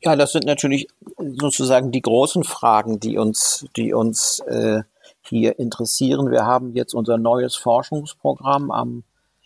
Ja, 0.01 0.15
das 0.15 0.31
sind 0.31 0.45
natürlich 0.45 0.87
sozusagen 1.17 1.91
die 1.91 2.01
großen 2.01 2.45
Fragen, 2.45 3.01
die 3.01 3.17
uns, 3.17 3.65
die 3.75 3.93
uns 3.93 4.39
äh, 4.47 4.83
hier 5.21 5.59
interessieren. 5.59 6.31
Wir 6.31 6.45
haben 6.45 6.73
jetzt 6.73 6.93
unser 6.93 7.17
neues 7.17 7.57
Forschungsprogramm 7.57 8.71
am 8.71 9.03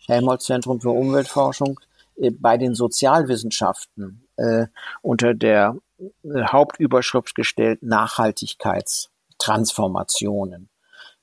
Helmholtz-Zentrum 0.08 0.80
für 0.80 0.92
Umweltforschung 0.92 1.80
äh, 2.18 2.30
bei 2.30 2.58
den 2.58 2.76
Sozialwissenschaften 2.76 4.28
äh, 4.38 4.68
unter 5.02 5.34
der 5.34 5.76
äh, 5.98 6.44
Hauptüberschrift 6.44 7.34
gestellt 7.34 7.82
Nachhaltigkeitstransformationen. 7.82 10.70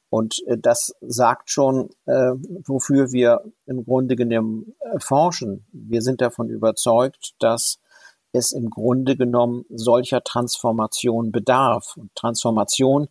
Und 0.09 0.43
äh, 0.49 0.59
das 0.59 0.93
sagt 1.01 1.51
schon, 1.51 1.90
äh, 2.07 2.33
wofür 2.64 3.12
wir 3.12 3.45
im 3.66 3.85
Grunde 3.85 4.16
genommen 4.16 4.75
äh, 4.81 4.99
forschen. 4.99 5.64
Wir 5.73 6.03
sind 6.03 6.21
davon 6.21 6.49
überzeugt, 6.49 7.35
dass 7.38 7.79
es 8.33 8.53
im 8.53 8.71
Grunde 8.71 9.16
genommen 9.16 9.64
solcher 9.71 10.23
Transformation 10.23 11.33
bedarf. 11.33 11.97
Und 11.97 12.14
Transformation, 12.14 13.09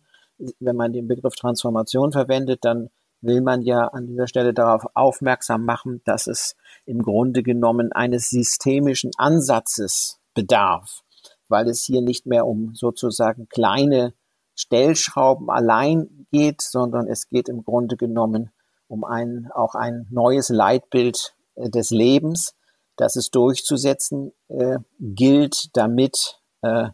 wenn 0.58 0.76
man 0.76 0.92
den 0.92 1.08
Begriff 1.08 1.34
Transformation 1.34 2.12
verwendet, 2.12 2.64
dann 2.64 2.90
will 3.20 3.42
man 3.42 3.62
ja 3.62 3.86
an 3.88 4.06
dieser 4.06 4.26
Stelle 4.26 4.54
darauf 4.54 4.86
aufmerksam 4.94 5.64
machen, 5.64 6.00
dass 6.04 6.26
es 6.26 6.56
im 6.86 7.02
Grunde 7.02 7.42
genommen 7.42 7.92
eines 7.92 8.30
systemischen 8.30 9.10
Ansatzes 9.18 10.18
bedarf, 10.34 11.02
weil 11.48 11.68
es 11.68 11.84
hier 11.84 12.00
nicht 12.00 12.26
mehr 12.26 12.46
um 12.46 12.74
sozusagen 12.74 13.48
kleine 13.48 14.14
Stellschrauben 14.54 15.50
allein 15.50 16.26
geht, 16.32 16.62
sondern 16.62 17.06
es 17.06 17.28
geht 17.28 17.48
im 17.48 17.64
Grunde 17.64 17.96
genommen 17.96 18.50
um 18.88 19.04
ein, 19.04 19.50
auch 19.54 19.74
ein 19.74 20.06
neues 20.10 20.48
Leitbild 20.48 21.34
äh, 21.54 21.70
des 21.70 21.90
Lebens, 21.90 22.54
dass 23.00 23.16
es 23.16 23.30
durchzusetzen 23.30 24.32
äh, 24.48 24.78
gilt, 25.00 25.74
damit 25.74 26.38
äh, 26.60 26.88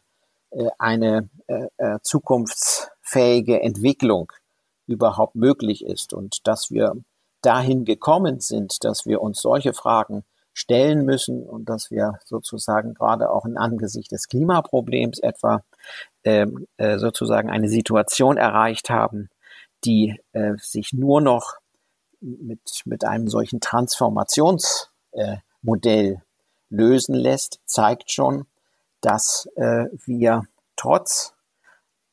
äh, 0.50 0.68
eine 0.78 1.28
äh, 1.48 1.66
äh, 1.78 1.98
zukunftsfähige 2.02 3.60
Entwicklung 3.60 4.32
überhaupt 4.86 5.34
möglich 5.34 5.84
ist. 5.84 6.12
Und 6.12 6.46
dass 6.46 6.70
wir 6.70 6.92
dahin 7.42 7.84
gekommen 7.84 8.38
sind, 8.38 8.84
dass 8.84 9.04
wir 9.04 9.20
uns 9.20 9.40
solche 9.40 9.72
Fragen 9.72 10.24
stellen 10.52 11.04
müssen 11.04 11.42
und 11.42 11.68
dass 11.68 11.90
wir 11.90 12.20
sozusagen 12.24 12.94
gerade 12.94 13.28
auch 13.28 13.44
in 13.44 13.58
Angesicht 13.58 14.12
des 14.12 14.28
Klimaproblems 14.28 15.18
etwa 15.18 15.64
ähm, 16.22 16.68
äh, 16.76 16.98
sozusagen 16.98 17.50
eine 17.50 17.68
Situation 17.68 18.36
erreicht 18.36 18.90
haben, 18.90 19.28
die 19.84 20.18
äh, 20.32 20.54
sich 20.56 20.92
nur 20.92 21.20
noch 21.20 21.56
mit, 22.20 22.60
mit 22.84 23.04
einem 23.04 23.28
solchen 23.28 23.60
Transformations 23.60 24.90
äh, 25.10 25.38
Modell 25.66 26.22
lösen 26.70 27.14
lässt, 27.14 27.60
zeigt 27.66 28.10
schon, 28.10 28.46
dass 29.00 29.48
äh, 29.56 29.86
wir 30.04 30.42
trotz 30.76 31.34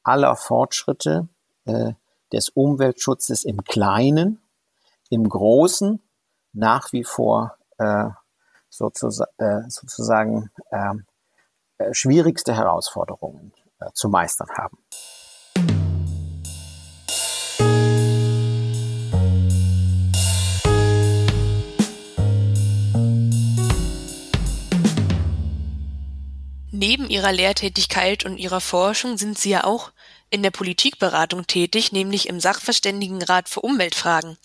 aller 0.04 0.36
Fortschritte 0.36 1.28
äh, 1.66 1.94
des 2.32 2.50
Umweltschutzes 2.50 3.46
im 3.46 3.64
Kleinen, 3.64 4.42
im 5.10 5.30
Großen 5.30 6.02
nach 6.52 6.92
wie 6.92 7.04
vor 7.04 7.58
äh, 7.78 8.10
sozusagen, 8.70 9.32
äh, 9.38 9.70
sozusagen 9.70 10.52
ähm, 10.72 11.06
äh, 11.78 11.94
schwierigste 11.94 12.54
Herausforderungen 12.54 13.54
äh, 13.80 13.92
zu 13.94 14.10
meistern 14.10 14.50
haben. 14.58 14.78
Neben 26.86 27.10
ihrer 27.10 27.32
Lehrtätigkeit 27.32 28.26
und 28.26 28.38
ihrer 28.38 28.60
Forschung 28.60 29.18
sind 29.18 29.40
Sie 29.40 29.52
ja 29.52 29.64
auch 29.64 29.94
in 30.30 30.44
der 30.44 30.52
Politikberatung 30.52 31.48
tätig, 31.48 31.94
nämlich 31.94 32.28
im 32.28 32.42
Sachverständigenrat 32.42 33.48
für 33.48 33.62
Umweltfragen. 33.62 34.38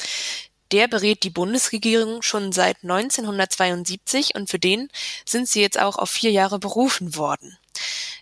Der 0.71 0.87
berät 0.87 1.25
die 1.25 1.31
Bundesregierung 1.31 2.23
schon 2.23 2.53
seit 2.53 2.85
1972 2.85 4.37
und 4.37 4.49
für 4.49 4.61
den 4.61 4.89
sind 5.25 5.49
Sie 5.49 5.61
jetzt 5.61 5.81
auch 5.81 5.97
auf 5.97 6.11
vier 6.11 6.31
Jahre 6.31 6.61
berufen 6.61 7.17
worden. 7.17 7.59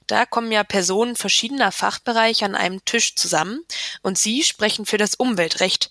Da 0.06 0.24
kommen 0.24 0.50
ja 0.50 0.64
Personen 0.64 1.14
verschiedener 1.14 1.70
Fachbereiche 1.70 2.46
an 2.46 2.54
einem 2.54 2.82
Tisch 2.86 3.16
zusammen 3.16 3.66
und 4.00 4.16
Sie 4.16 4.44
sprechen 4.44 4.86
für 4.86 4.96
das 4.96 5.16
Umweltrecht. 5.16 5.90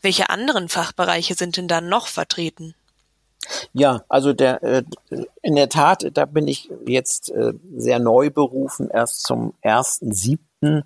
Welche 0.00 0.30
anderen 0.30 0.68
Fachbereiche 0.68 1.34
sind 1.34 1.56
denn 1.56 1.66
da 1.66 1.80
noch 1.80 2.06
vertreten? 2.06 2.76
Ja, 3.72 4.04
also 4.08 4.32
der 4.32 4.62
äh, 4.62 4.84
in 5.42 5.54
der 5.56 5.68
Tat, 5.68 6.10
da 6.14 6.24
bin 6.24 6.48
ich 6.48 6.70
jetzt 6.86 7.30
äh, 7.30 7.52
sehr 7.76 7.98
neu 7.98 8.30
berufen, 8.30 8.88
erst 8.90 9.22
zum 9.22 9.54
ersten 9.60 10.12
siebten, 10.12 10.84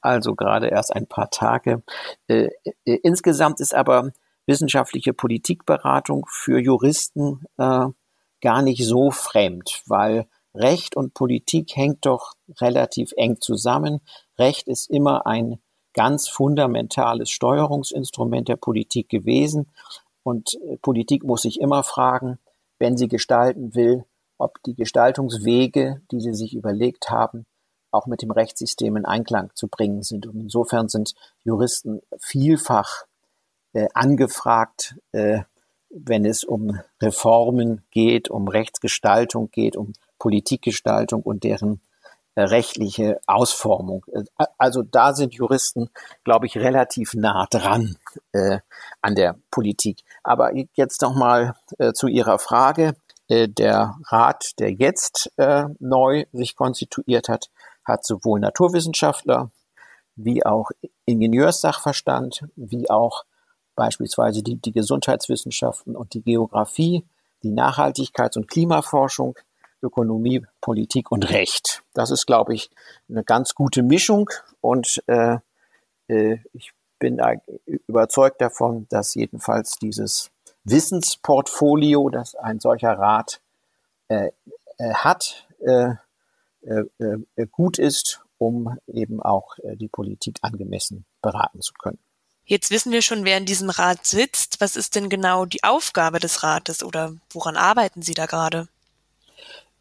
also 0.00 0.34
gerade 0.34 0.68
erst 0.68 0.94
ein 0.94 1.06
paar 1.06 1.30
Tage. 1.30 1.82
Äh, 2.28 2.48
insgesamt 2.84 3.60
ist 3.60 3.74
aber 3.74 4.12
wissenschaftliche 4.46 5.12
Politikberatung 5.12 6.26
für 6.28 6.58
Juristen 6.58 7.44
gar 7.56 8.62
nicht 8.62 8.84
so 8.84 9.10
fremd, 9.10 9.82
weil 9.86 10.26
Recht 10.54 10.96
und 10.96 11.14
Politik 11.14 11.76
hängt 11.76 12.06
doch 12.06 12.32
relativ 12.60 13.12
eng 13.16 13.40
zusammen. 13.40 14.00
Recht 14.38 14.66
ist 14.66 14.90
immer 14.90 15.26
ein 15.26 15.60
ganz 15.94 16.28
fundamentales 16.28 17.30
Steuerungsinstrument 17.30 18.48
der 18.48 18.56
Politik 18.56 19.08
gewesen. 19.08 19.70
Und 20.22 20.54
äh, 20.66 20.76
Politik 20.78 21.24
muss 21.24 21.42
sich 21.42 21.60
immer 21.60 21.82
fragen, 21.82 22.38
wenn 22.78 22.96
sie 22.96 23.08
gestalten 23.08 23.74
will, 23.74 24.04
ob 24.38 24.62
die 24.62 24.74
Gestaltungswege, 24.74 26.00
die 26.10 26.20
sie 26.20 26.34
sich 26.34 26.54
überlegt 26.54 27.10
haben, 27.10 27.46
auch 27.90 28.06
mit 28.06 28.22
dem 28.22 28.30
Rechtssystem 28.30 28.96
in 28.96 29.04
Einklang 29.04 29.50
zu 29.54 29.68
bringen 29.68 30.02
sind. 30.02 30.26
Und 30.26 30.40
insofern 30.40 30.88
sind 30.88 31.14
Juristen 31.44 32.00
vielfach 32.18 33.04
äh, 33.72 33.88
angefragt, 33.94 34.96
äh, 35.12 35.40
wenn 35.90 36.24
es 36.24 36.44
um 36.44 36.78
Reformen 37.02 37.82
geht, 37.90 38.30
um 38.30 38.48
Rechtsgestaltung 38.48 39.50
geht, 39.50 39.76
um 39.76 39.92
Politikgestaltung 40.18 41.22
und 41.22 41.42
deren 41.42 41.80
rechtliche 42.44 43.20
Ausformung. 43.26 44.04
Äh, 44.12 44.24
also 44.58 44.82
da 44.82 45.14
sind 45.14 45.34
Juristen, 45.34 45.90
glaube 46.24 46.46
ich, 46.46 46.56
relativ 46.56 47.14
nah 47.14 47.46
dran 47.50 47.96
äh, 48.32 48.58
an 49.02 49.14
der 49.14 49.36
Politik. 49.50 50.04
Aber 50.22 50.52
jetzt 50.74 51.02
noch 51.02 51.14
mal 51.14 51.54
äh, 51.78 51.92
zu 51.92 52.06
Ihrer 52.06 52.38
Frage. 52.38 52.94
Äh, 53.28 53.48
der 53.48 53.96
Rat, 54.06 54.52
der 54.58 54.72
jetzt 54.72 55.30
äh, 55.36 55.64
neu 55.78 56.24
sich 56.32 56.56
konstituiert 56.56 57.28
hat, 57.28 57.50
hat 57.84 58.04
sowohl 58.04 58.40
Naturwissenschaftler 58.40 59.50
wie 60.16 60.44
auch 60.44 60.70
Ingenieurssachverstand, 61.06 62.44
wie 62.56 62.90
auch 62.90 63.24
beispielsweise 63.74 64.42
die, 64.42 64.56
die 64.56 64.72
Gesundheitswissenschaften 64.72 65.96
und 65.96 66.14
die 66.14 66.22
Geografie, 66.22 67.06
die 67.42 67.52
Nachhaltigkeits- 67.52 68.36
und 68.36 68.48
Klimaforschung, 68.48 69.34
Ökonomie, 69.82 70.44
Politik 70.60 71.10
und 71.10 71.30
Recht. 71.30 71.82
Das 71.94 72.10
ist, 72.10 72.26
glaube 72.26 72.54
ich, 72.54 72.70
eine 73.08 73.24
ganz 73.24 73.54
gute 73.54 73.82
Mischung 73.82 74.30
und 74.60 75.02
äh, 75.06 75.38
äh, 76.08 76.38
ich 76.52 76.72
bin 76.98 77.16
da 77.16 77.32
überzeugt 77.86 78.40
davon, 78.40 78.86
dass 78.90 79.14
jedenfalls 79.14 79.76
dieses 79.76 80.30
Wissensportfolio, 80.64 82.10
das 82.10 82.34
ein 82.34 82.60
solcher 82.60 82.92
Rat 82.92 83.40
äh, 84.08 84.30
äh, 84.78 84.94
hat, 84.94 85.46
äh, 85.60 85.94
äh, 86.62 86.84
äh 86.98 87.46
gut 87.50 87.78
ist, 87.78 88.22
um 88.38 88.78
eben 88.86 89.22
auch 89.22 89.56
die 89.74 89.88
Politik 89.88 90.38
angemessen 90.42 91.04
beraten 91.20 91.60
zu 91.60 91.74
können. 91.74 91.98
Jetzt 92.44 92.70
wissen 92.70 92.90
wir 92.90 93.02
schon, 93.02 93.24
wer 93.24 93.36
in 93.36 93.44
diesem 93.44 93.70
Rat 93.70 94.06
sitzt. 94.06 94.60
Was 94.60 94.76
ist 94.76 94.94
denn 94.94 95.08
genau 95.10 95.44
die 95.44 95.62
Aufgabe 95.62 96.18
des 96.18 96.42
Rates 96.42 96.82
oder 96.82 97.14
woran 97.32 97.56
arbeiten 97.56 98.02
Sie 98.02 98.14
da 98.14 98.26
gerade? 98.26 98.66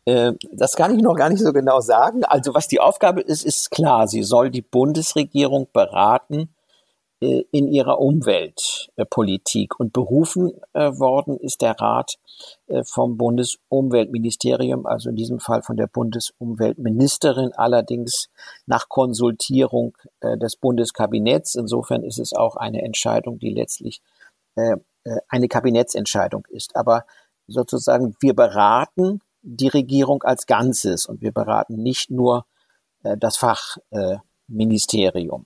Äh, 0.09 0.33
das 0.51 0.75
kann 0.75 0.95
ich 0.95 1.03
noch 1.03 1.15
gar 1.15 1.29
nicht 1.29 1.43
so 1.43 1.53
genau 1.53 1.81
sagen. 1.81 2.23
Also 2.23 2.55
was 2.55 2.67
die 2.67 2.79
Aufgabe 2.79 3.21
ist, 3.21 3.45
ist 3.45 3.69
klar. 3.69 4.07
Sie 4.07 4.23
soll 4.23 4.49
die 4.49 4.63
Bundesregierung 4.63 5.67
beraten 5.71 6.49
äh, 7.21 7.43
in 7.51 7.67
ihrer 7.67 7.99
Umweltpolitik. 7.99 9.79
Und 9.79 9.93
berufen 9.93 10.53
äh, 10.73 10.91
worden 10.97 11.37
ist 11.37 11.61
der 11.61 11.79
Rat 11.79 12.15
vom 12.85 13.17
Bundesumweltministerium, 13.17 14.85
also 14.85 15.09
in 15.09 15.17
diesem 15.17 15.41
Fall 15.41 15.61
von 15.61 15.75
der 15.75 15.87
Bundesumweltministerin, 15.87 17.51
allerdings 17.53 18.29
nach 18.65 18.87
Konsultierung 18.87 19.97
des 20.23 20.55
Bundeskabinetts. 20.55 21.55
Insofern 21.55 22.03
ist 22.03 22.17
es 22.17 22.31
auch 22.31 22.55
eine 22.55 22.81
Entscheidung, 22.81 23.39
die 23.39 23.49
letztlich 23.49 24.01
eine 24.55 25.47
Kabinettsentscheidung 25.49 26.47
ist. 26.49 26.77
Aber 26.77 27.03
sozusagen 27.47 28.15
wir 28.21 28.33
beraten 28.33 29.19
die 29.41 29.67
Regierung 29.67 30.23
als 30.23 30.45
Ganzes 30.45 31.05
und 31.05 31.21
wir 31.21 31.31
beraten 31.31 31.81
nicht 31.81 32.11
nur 32.11 32.45
äh, 33.03 33.17
das 33.17 33.37
Fachministerium. 33.37 35.41
Äh, 35.41 35.45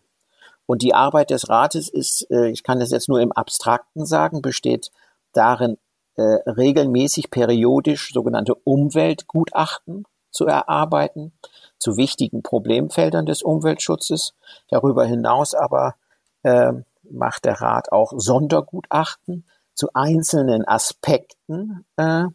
und 0.65 0.81
die 0.81 0.93
Arbeit 0.93 1.29
des 1.29 1.49
Rates 1.49 1.89
ist, 1.89 2.29
äh, 2.31 2.49
ich 2.49 2.63
kann 2.63 2.79
das 2.79 2.91
jetzt 2.91 3.09
nur 3.09 3.21
im 3.21 3.31
Abstrakten 3.31 4.05
sagen, 4.05 4.41
besteht 4.41 4.91
darin, 5.33 5.77
äh, 6.15 6.21
regelmäßig 6.21 7.31
periodisch 7.31 8.13
sogenannte 8.13 8.55
Umweltgutachten 8.55 10.05
zu 10.29 10.45
erarbeiten 10.45 11.33
zu 11.79 11.97
wichtigen 11.97 12.43
Problemfeldern 12.43 13.25
des 13.25 13.41
Umweltschutzes. 13.41 14.33
Darüber 14.69 15.05
hinaus 15.05 15.53
aber 15.53 15.95
äh, 16.43 16.73
macht 17.09 17.45
der 17.45 17.61
Rat 17.61 17.91
auch 17.91 18.13
Sondergutachten 18.15 19.45
zu 19.73 19.89
einzelnen 19.93 20.67
Aspekten 20.67 21.85
äh, 21.97 22.25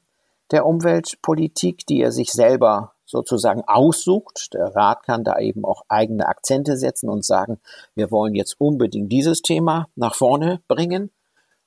der 0.50 0.66
Umweltpolitik, 0.66 1.86
die 1.86 2.00
er 2.00 2.12
sich 2.12 2.32
selber 2.32 2.94
sozusagen 3.04 3.62
aussucht. 3.66 4.52
Der 4.54 4.74
Rat 4.74 5.02
kann 5.02 5.24
da 5.24 5.38
eben 5.38 5.64
auch 5.64 5.82
eigene 5.88 6.26
Akzente 6.26 6.76
setzen 6.76 7.08
und 7.08 7.24
sagen, 7.24 7.60
wir 7.94 8.10
wollen 8.10 8.34
jetzt 8.34 8.60
unbedingt 8.60 9.10
dieses 9.10 9.42
Thema 9.42 9.88
nach 9.94 10.14
vorne 10.14 10.62
bringen. 10.68 11.10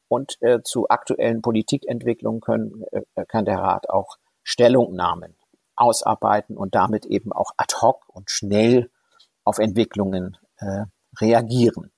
Und 0.08 0.38
äh, 0.42 0.62
zu 0.62 0.90
aktuellen 0.90 1.42
Politikentwicklungen 1.42 2.42
können, 2.42 2.84
äh, 2.92 3.26
kann 3.26 3.46
der 3.46 3.60
Rat 3.60 3.90
auch 3.90 4.18
Stellungnahmen 4.44 5.38
ausarbeiten 5.78 6.58
und 6.58 6.76
damit 6.76 7.06
eben 7.06 7.32
auch 7.32 7.52
ad 7.56 7.76
hoc 7.82 8.04
und 8.10 8.30
schnell 8.30 8.92
auf 9.46 9.58
Entwicklungen 9.58 10.38
äh, 10.58 10.84
reagieren. 11.18 11.92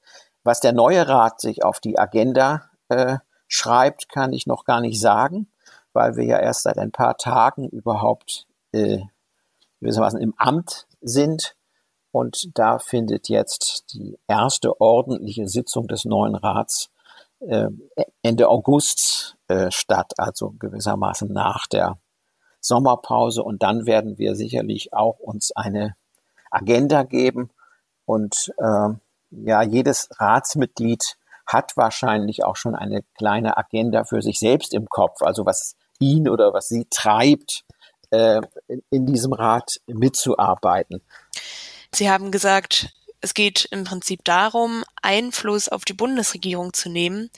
Was 0.44 0.60
der 0.60 0.74
neue 0.74 1.08
Rat 1.08 1.42
sich 1.42 1.64
auf 1.64 1.80
die 1.80 1.98
Agenda 1.98 2.70
äh, 2.90 3.18
schreibt, 3.48 4.10
kann 4.10 4.32
ich 4.32 4.46
noch 4.46 4.64
gar 4.64 4.80
nicht 4.80 5.00
sagen 5.00 5.48
weil 5.94 6.16
wir 6.16 6.26
ja 6.26 6.40
erst 6.40 6.64
seit 6.64 6.78
ein 6.78 6.92
paar 6.92 7.18
Tagen 7.18 7.70
überhaupt 7.70 8.48
äh, 8.72 9.00
gewissermaßen 9.80 10.20
im 10.20 10.34
Amt 10.38 10.88
sind. 11.02 11.56
Und 12.12 12.58
da 12.58 12.80
findet 12.80 13.30
jetzt 13.30 13.86
die 13.94 14.20
erste 14.28 14.80
ordentliche 14.80 15.48
Sitzung 15.48 15.88
des 15.88 16.06
neuen 16.06 16.36
Rats 16.36 16.92
äh, 17.40 17.70
Ende 18.22 18.50
August 18.50 19.38
äh, 19.48 19.72
statt, 19.72 20.14
also 20.18 20.54
gewissermaßen 20.60 21.32
nach 21.32 21.68
der 21.68 21.98
Sommerpause. 22.60 23.44
Und 23.44 23.64
dann 23.64 23.86
werden 23.86 24.18
wir 24.18 24.36
sicherlich 24.36 24.94
auch 24.94 25.20
uns 25.20 25.52
eine 25.56 25.96
Agenda 26.52 27.04
geben. 27.04 27.50
Und 28.06 28.54
äh, 28.58 28.90
ja, 29.32 29.64
jedes 29.64 30.10
Ratsmitglied 30.20 31.18
hat 31.46 31.76
wahrscheinlich 31.76 32.44
auch 32.46 32.56
schon 32.56 32.76
eine 32.76 33.04
kleine 33.16 33.58
Agenda 33.58 34.06
für 34.06 34.22
sich 34.22 34.40
selbst 34.40 34.74
im 34.74 34.88
Kopf. 34.88 35.22
Also 35.22 35.46
was 35.46 35.76
ihn 36.00 36.30
oder 36.30 36.54
was 36.54 36.68
sie 36.68 36.86
treibt, 36.90 37.64
äh, 38.12 38.42
in 38.90 39.06
diesem 39.06 39.34
Rat 39.34 39.80
mitzuarbeiten. 39.88 41.02
Sie 41.92 42.10
haben 42.10 42.32
gesagt, 42.32 42.94
es 43.22 43.34
geht 43.34 43.66
im 43.72 43.86
Prinzip 43.86 44.24
darum, 44.26 44.84
Einfluss 45.02 45.70
auf 45.70 45.86
die 45.86 45.94
Bundesregierung 45.94 46.74
zu 46.74 46.90
nehmen. 46.90 47.30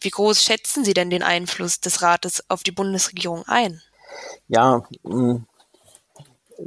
Wie 0.00 0.10
groß 0.10 0.42
schätzen 0.42 0.84
Sie 0.84 0.94
denn 0.94 1.10
den 1.10 1.22
Einfluss 1.22 1.80
des 1.80 2.02
Rates 2.02 2.42
auf 2.48 2.62
die 2.62 2.72
Bundesregierung 2.72 3.44
ein? 3.46 3.80
Ja, 4.48 4.82
hm, 5.04 5.46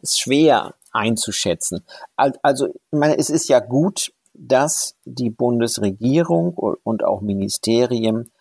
ist 0.01 0.21
schwer 0.21 0.73
einzuschätzen. 0.93 1.84
Also, 2.15 2.67
ich 2.67 2.75
meine, 2.91 3.17
es 3.17 3.30
ist 3.30 3.49
ja 3.49 3.60
gut, 3.60 4.13
dass 4.34 4.95
die 5.06 5.30
Bundesregierung 5.30 6.54
und 6.56 7.04
auch 7.04 7.21
Ministerien 7.21 8.32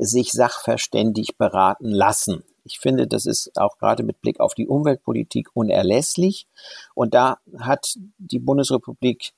sich 0.00 0.32
sachverständig 0.32 1.36
beraten 1.38 1.90
lassen. 1.90 2.44
Ich 2.64 2.78
finde, 2.78 3.06
das 3.06 3.26
ist 3.26 3.52
auch 3.56 3.78
gerade 3.78 4.02
mit 4.02 4.20
Blick 4.20 4.40
auf 4.40 4.54
die 4.54 4.66
Umweltpolitik 4.66 5.48
unerlässlich. 5.54 6.46
Und 6.94 7.14
da 7.14 7.38
hat 7.58 7.94
die 8.18 8.38
Bundesrepublik 8.38 9.32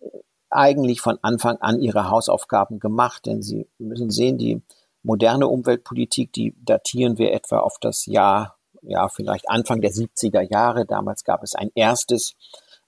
äh, 0.00 0.08
eigentlich 0.50 1.00
von 1.00 1.18
Anfang 1.22 1.58
an 1.58 1.80
ihre 1.80 2.10
Hausaufgaben 2.10 2.80
gemacht, 2.80 3.26
denn 3.26 3.42
Sie 3.42 3.68
müssen 3.78 4.10
sehen, 4.10 4.36
die 4.36 4.62
moderne 5.02 5.48
Umweltpolitik, 5.48 6.32
die 6.32 6.54
datieren 6.60 7.18
wir 7.18 7.32
etwa 7.32 7.58
auf 7.58 7.78
das 7.80 8.06
Jahr, 8.06 8.58
ja, 8.82 9.08
vielleicht 9.08 9.48
Anfang 9.48 9.80
der 9.80 9.92
70er 9.92 10.40
Jahre. 10.40 10.84
Damals 10.84 11.24
gab 11.24 11.42
es 11.42 11.54
ein 11.54 11.70
erstes 11.74 12.34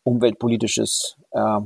umweltpolitisches 0.02 1.16
äh, 1.30 1.60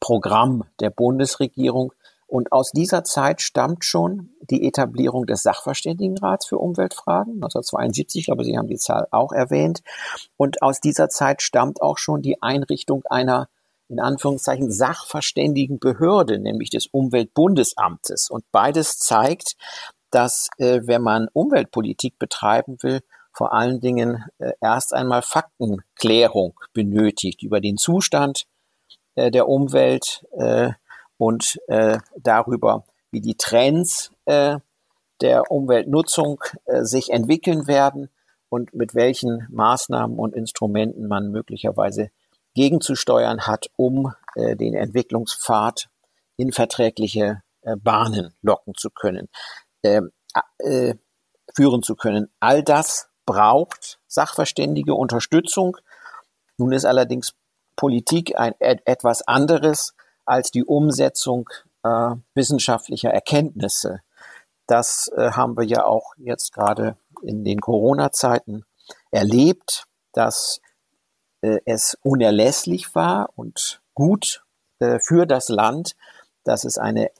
Programm 0.00 0.64
der 0.80 0.90
Bundesregierung. 0.90 1.92
Und 2.34 2.50
aus 2.50 2.72
dieser 2.72 3.04
Zeit 3.04 3.40
stammt 3.40 3.84
schon 3.84 4.30
die 4.50 4.66
Etablierung 4.66 5.24
des 5.24 5.44
Sachverständigenrats 5.44 6.46
für 6.46 6.58
Umweltfragen, 6.58 7.34
1972, 7.34 8.22
ich 8.22 8.26
glaube, 8.26 8.42
Sie 8.42 8.58
haben 8.58 8.66
die 8.66 8.76
Zahl 8.76 9.06
auch 9.12 9.30
erwähnt. 9.30 9.82
Und 10.36 10.60
aus 10.60 10.80
dieser 10.80 11.08
Zeit 11.08 11.42
stammt 11.42 11.80
auch 11.80 11.96
schon 11.96 12.22
die 12.22 12.42
Einrichtung 12.42 13.04
einer 13.08 13.48
in 13.88 14.00
Anführungszeichen 14.00 14.72
sachverständigen 14.72 15.78
Behörde, 15.78 16.40
nämlich 16.40 16.70
des 16.70 16.88
Umweltbundesamtes. 16.88 18.30
Und 18.30 18.44
beides 18.50 18.98
zeigt, 18.98 19.54
dass 20.10 20.48
äh, 20.58 20.80
wenn 20.82 21.02
man 21.02 21.28
Umweltpolitik 21.32 22.18
betreiben 22.18 22.78
will, 22.82 23.02
vor 23.30 23.52
allen 23.52 23.78
Dingen 23.78 24.24
äh, 24.38 24.54
erst 24.60 24.92
einmal 24.92 25.22
Faktenklärung 25.22 26.58
benötigt 26.72 27.44
über 27.44 27.60
den 27.60 27.76
Zustand 27.76 28.46
äh, 29.14 29.30
der 29.30 29.48
Umwelt, 29.48 30.26
äh, 30.32 30.72
und 31.24 31.58
äh, 31.68 31.96
darüber, 32.18 32.84
wie 33.10 33.22
die 33.22 33.36
Trends 33.36 34.10
äh, 34.26 34.58
der 35.22 35.50
Umweltnutzung 35.50 36.44
äh, 36.66 36.82
sich 36.82 37.08
entwickeln 37.10 37.66
werden. 37.66 38.10
und 38.50 38.74
mit 38.74 38.94
welchen 38.94 39.48
Maßnahmen 39.50 40.18
und 40.18 40.34
Instrumenten 40.34 41.08
man 41.08 41.30
möglicherweise 41.32 42.10
gegenzusteuern 42.54 43.46
hat, 43.46 43.70
um 43.76 44.12
äh, 44.36 44.54
den 44.54 44.74
Entwicklungspfad 44.74 45.88
in 46.36 46.52
verträgliche 46.52 47.42
äh, 47.62 47.74
Bahnen 47.76 48.34
locken 48.42 48.74
zu 48.76 48.90
können, 48.90 49.28
äh, 49.82 50.02
äh, 50.58 50.94
führen 51.54 51.82
zu 51.82 51.96
können. 51.96 52.28
All 52.38 52.62
das 52.62 53.08
braucht 53.24 53.98
sachverständige 54.06 54.94
Unterstützung. 54.94 55.78
Nun 56.58 56.72
ist 56.72 56.84
allerdings 56.84 57.34
Politik 57.76 58.38
ein 58.38 58.54
etwas 58.60 59.26
anderes 59.26 59.94
als 60.24 60.50
die 60.50 60.64
Umsetzung 60.64 61.48
äh, 61.82 62.10
wissenschaftlicher 62.34 63.10
Erkenntnisse. 63.10 64.00
Das 64.66 65.10
äh, 65.16 65.32
haben 65.32 65.56
wir 65.56 65.64
ja 65.64 65.84
auch 65.84 66.14
jetzt 66.16 66.52
gerade 66.52 66.96
in 67.22 67.44
den 67.44 67.60
Corona-Zeiten 67.60 68.64
erlebt, 69.10 69.86
dass 70.12 70.60
äh, 71.42 71.60
es 71.64 71.98
unerlässlich 72.02 72.94
war 72.94 73.30
und 73.36 73.82
gut 73.94 74.44
äh, 74.78 74.98
für 74.98 75.26
das 75.26 75.48
Land, 75.48 75.96
dass 76.44 76.64
es 76.64 76.78
eine 76.78 77.10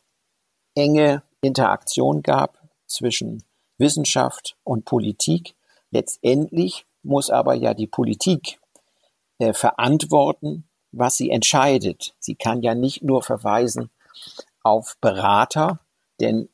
enge 0.74 1.22
Interaktion 1.40 2.22
gab 2.22 2.58
zwischen 2.86 3.44
Wissenschaft 3.78 4.56
und 4.64 4.84
Politik. 4.84 5.54
Letztendlich 5.90 6.86
muss 7.02 7.30
aber 7.30 7.54
ja 7.54 7.74
die 7.74 7.86
Politik 7.86 8.58
äh, 9.38 9.52
verantworten, 9.52 10.68
was 10.96 11.16
sie 11.16 11.30
entscheidet. 11.30 12.14
Sie 12.18 12.34
kann 12.34 12.62
ja 12.62 12.74
nicht 12.74 13.02
nur 13.02 13.22
verweisen 13.22 13.90
auf 14.62 14.96
Berater, 15.00 15.80
denn 16.20 16.48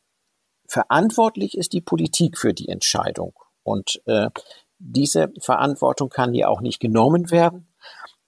verantwortlich 0.66 1.56
ist 1.56 1.72
die 1.72 1.80
Politik 1.80 2.38
für 2.38 2.54
die 2.54 2.68
Entscheidung. 2.68 3.34
Und 3.62 4.02
äh, 4.06 4.30
diese 4.78 5.32
Verantwortung 5.40 6.08
kann 6.08 6.32
hier 6.32 6.48
auch 6.50 6.60
nicht 6.60 6.80
genommen 6.80 7.30
werden. 7.30 7.68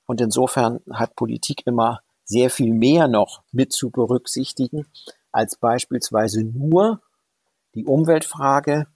Und 0.07 0.20
insofern 0.20 0.81
hat 0.92 1.16
Politik 1.16 1.66
immer 1.66 2.03
sehr 2.25 2.51
viel 2.51 2.72
mehr 2.72 3.09
noch 3.09 3.42
mit 3.53 3.72
zu 3.72 3.90
berücksichtigen 3.90 4.87
als 5.33 5.57
beispielsweise 5.57 6.42
nur 6.44 7.01
die 7.75 7.87
Umweltfrage, 7.87 8.87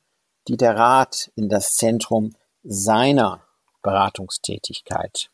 die 0.49 0.57
der 0.57 0.77
Rat 0.77 1.31
in 1.35 1.49
das 1.49 1.77
Zentrum 1.77 2.35
seiner 2.63 3.43
Beratungstätigkeit 3.83 5.31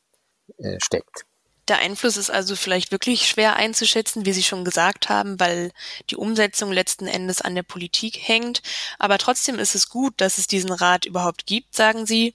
äh, 0.59 0.79
steckt. 0.81 1.27
Der 1.69 1.79
Einfluss 1.79 2.17
ist 2.17 2.31
also 2.31 2.57
vielleicht 2.57 2.91
wirklich 2.91 3.29
schwer 3.29 3.55
einzuschätzen, 3.55 4.27
wie 4.27 4.33
Sie 4.33 4.43
schon 4.43 4.65
gesagt 4.65 5.09
haben, 5.09 5.39
weil 5.39 5.71
die 6.11 6.17
Umsetzung 6.17 6.73
letzten 6.73 7.07
Endes 7.07 7.41
an 7.41 7.55
der 7.55 7.63
Politik 7.63 8.19
hängt. 8.21 8.63
Aber 8.99 9.17
trotzdem 9.19 9.59
ist 9.59 9.77
es 9.77 9.89
gut, 9.89 10.15
dass 10.17 10.39
es 10.39 10.49
diesen 10.49 10.73
Rat 10.73 11.05
überhaupt 11.05 11.47
gibt, 11.47 11.75
sagen 11.75 12.05
Sie. 12.05 12.35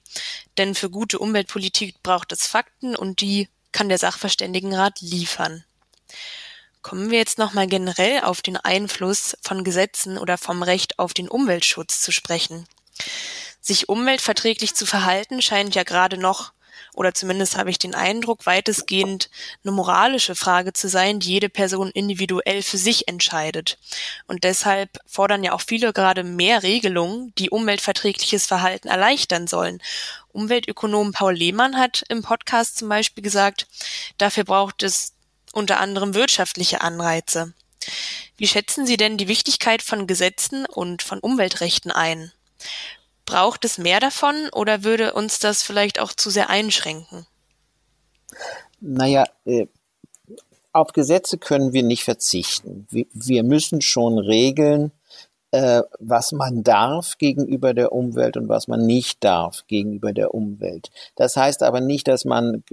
Denn 0.58 0.76
für 0.76 0.90
gute 0.90 1.20
Umweltpolitik 1.20 2.02
braucht 2.04 2.32
es 2.32 2.48
Fakten 2.48 2.96
und 2.96 3.20
die 3.20 3.50
kann 3.74 3.90
der 3.90 3.98
Sachverständigenrat 3.98 5.02
liefern. 5.02 5.66
Kommen 6.82 7.12
wir 7.12 7.18
jetzt 7.18 7.38
nochmal 7.38 7.68
generell 7.68 8.22
auf 8.22 8.42
den 8.42 8.56
Einfluss 8.56 9.36
von 9.42 9.66
Gesetzen 9.66 10.18
oder 10.18 10.38
vom 10.38 10.64
Recht 10.64 11.00
auf 11.00 11.14
den 11.14 11.28
Umweltschutz 11.28 12.02
zu 12.02 12.14
sprechen. 12.14 12.66
Sich 13.60 13.90
umweltverträglich 13.90 14.74
zu 14.74 14.86
verhalten 14.86 15.42
scheint 15.42 15.76
ja 15.76 15.84
gerade 15.84 16.18
noch 16.18 16.54
oder 16.98 17.14
zumindest 17.14 17.58
habe 17.58 17.70
ich 17.70 17.78
den 17.78 17.94
Eindruck, 17.94 18.48
weitestgehend 18.48 19.30
eine 19.64 19.72
moralische 19.72 20.34
Frage 20.34 20.74
zu 20.74 20.90
sein, 20.90 21.20
die 21.20 21.30
jede 21.30 21.48
Person 21.48 21.92
individuell 21.92 22.64
für 22.64 22.80
sich 22.80 23.08
entscheidet. 23.08 23.78
Und 24.26 24.44
deshalb 24.44 24.98
fordern 25.06 25.44
ja 25.44 25.54
auch 25.54 25.62
viele 25.62 25.94
gerade 25.94 26.24
mehr 26.24 26.64
Regelungen, 26.64 27.34
die 27.38 27.52
umweltverträgliches 27.52 28.48
Verhalten 28.48 28.88
erleichtern 28.88 29.46
sollen. 29.46 29.80
Umweltökonom 30.30 31.12
Paul 31.12 31.36
Lehmann 31.36 31.78
hat 31.78 32.04
im 32.10 32.24
Podcast 32.24 32.78
zum 32.80 32.90
Beispiel 32.90 33.24
gesagt, 33.24 33.68
dafür 34.18 34.44
braucht 34.44 34.82
es 34.82 35.14
unter 35.54 35.80
anderem 35.80 36.16
wirtschaftliche 36.16 36.82
Anreize. 36.82 37.54
Wie 38.38 38.48
schätzen 38.48 38.88
Sie 38.88 38.98
denn 38.98 39.18
die 39.18 39.28
Wichtigkeit 39.28 39.84
von 39.84 40.08
Gesetzen 40.08 40.66
und 40.66 41.04
von 41.04 41.20
Umweltrechten 41.20 41.92
ein? 41.92 42.32
Braucht 43.28 43.66
es 43.66 43.78
mehr 43.78 44.00
davon 44.00 44.50
oder 44.54 44.86
würde 44.86 45.14
uns 45.14 45.38
das 45.40 45.62
vielleicht 45.62 46.00
auch 46.00 46.14
zu 46.14 46.30
sehr 46.30 46.50
einschränken? 46.50 47.28
Naja, 48.80 49.26
äh, 49.46 49.68
auf 50.72 50.94
Gesetze 50.94 51.38
können 51.38 51.74
wir 51.74 51.84
nicht 51.84 52.06
verzichten. 52.06 52.88
Wir, 52.90 53.44
müssen 53.44 53.82
schon 53.82 54.18
regeln, 54.18 54.92
äh, 55.52 55.82
was 56.00 56.32
man 56.32 56.64
darf 56.64 57.18
gegenüber 57.18 57.74
der 57.74 57.92
Umwelt 57.92 58.38
und 58.38 58.48
was 58.48 58.70
man 58.70 58.86
nicht 58.86 59.22
darf 59.26 59.66
gegenüber 59.68 60.14
der 60.14 60.34
Umwelt. 60.34 60.90
Das 61.18 61.36
heißt 61.36 61.64
aber 61.64 61.82
nicht, 61.82 62.08
dass 62.08 62.24
man 62.24 62.64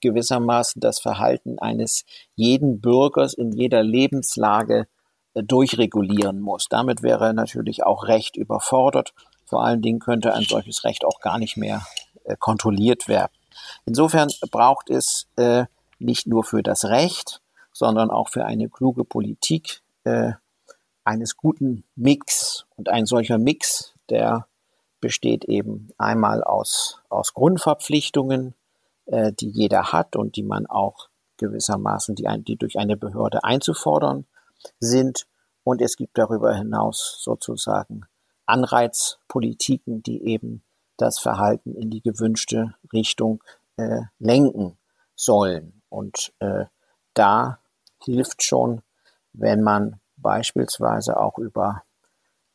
gewissermaßen 0.00 0.80
das 0.80 1.00
Verhalten 1.00 1.58
eines 1.58 2.04
jeden 2.36 2.80
Bürgers 2.80 3.34
in 3.34 3.50
jeder 3.50 3.82
Lebenslage 3.82 4.86
äh, 5.34 5.42
durchregulieren 5.42 6.38
muss. 6.38 6.66
Damit 6.70 7.02
wäre 7.02 7.34
natürlich 7.34 7.82
auch 7.82 8.06
Recht 8.06 8.36
überfordert 8.36 9.12
vor 9.46 9.64
allen 9.64 9.82
Dingen 9.82 9.98
könnte 9.98 10.34
ein 10.34 10.44
solches 10.44 10.84
Recht 10.84 11.04
auch 11.04 11.20
gar 11.20 11.38
nicht 11.38 11.56
mehr 11.56 11.86
äh, 12.24 12.36
kontrolliert 12.38 13.08
werden. 13.08 13.32
Insofern 13.86 14.30
braucht 14.50 14.90
es 14.90 15.26
äh, 15.36 15.64
nicht 15.98 16.26
nur 16.26 16.44
für 16.44 16.62
das 16.62 16.84
Recht, 16.84 17.40
sondern 17.72 18.10
auch 18.10 18.28
für 18.28 18.44
eine 18.44 18.68
kluge 18.68 19.04
Politik 19.04 19.82
äh, 20.04 20.32
eines 21.04 21.36
guten 21.36 21.84
Mix. 21.94 22.66
Und 22.76 22.88
ein 22.88 23.06
solcher 23.06 23.38
Mix, 23.38 23.94
der 24.10 24.46
besteht 25.00 25.44
eben 25.44 25.90
einmal 25.98 26.42
aus, 26.42 27.02
aus 27.10 27.34
Grundverpflichtungen, 27.34 28.54
äh, 29.06 29.32
die 29.32 29.48
jeder 29.50 29.92
hat 29.92 30.16
und 30.16 30.36
die 30.36 30.42
man 30.42 30.66
auch 30.66 31.08
gewissermaßen, 31.36 32.14
die, 32.14 32.26
ein, 32.26 32.44
die 32.44 32.56
durch 32.56 32.78
eine 32.78 32.96
Behörde 32.96 33.44
einzufordern 33.44 34.26
sind. 34.78 35.26
Und 35.62 35.82
es 35.82 35.96
gibt 35.96 36.16
darüber 36.16 36.54
hinaus 36.54 37.18
sozusagen 37.20 38.06
Anreizpolitiken, 38.46 40.02
die 40.02 40.24
eben 40.24 40.62
das 40.96 41.18
Verhalten 41.18 41.74
in 41.74 41.90
die 41.90 42.00
gewünschte 42.02 42.74
Richtung 42.92 43.42
äh, 43.76 44.02
lenken 44.18 44.76
sollen. 45.14 45.82
Und 45.88 46.32
äh, 46.38 46.64
da 47.14 47.58
hilft 48.02 48.42
schon, 48.42 48.82
wenn 49.32 49.62
man 49.62 50.00
beispielsweise 50.16 51.18
auch 51.18 51.38
über 51.38 51.82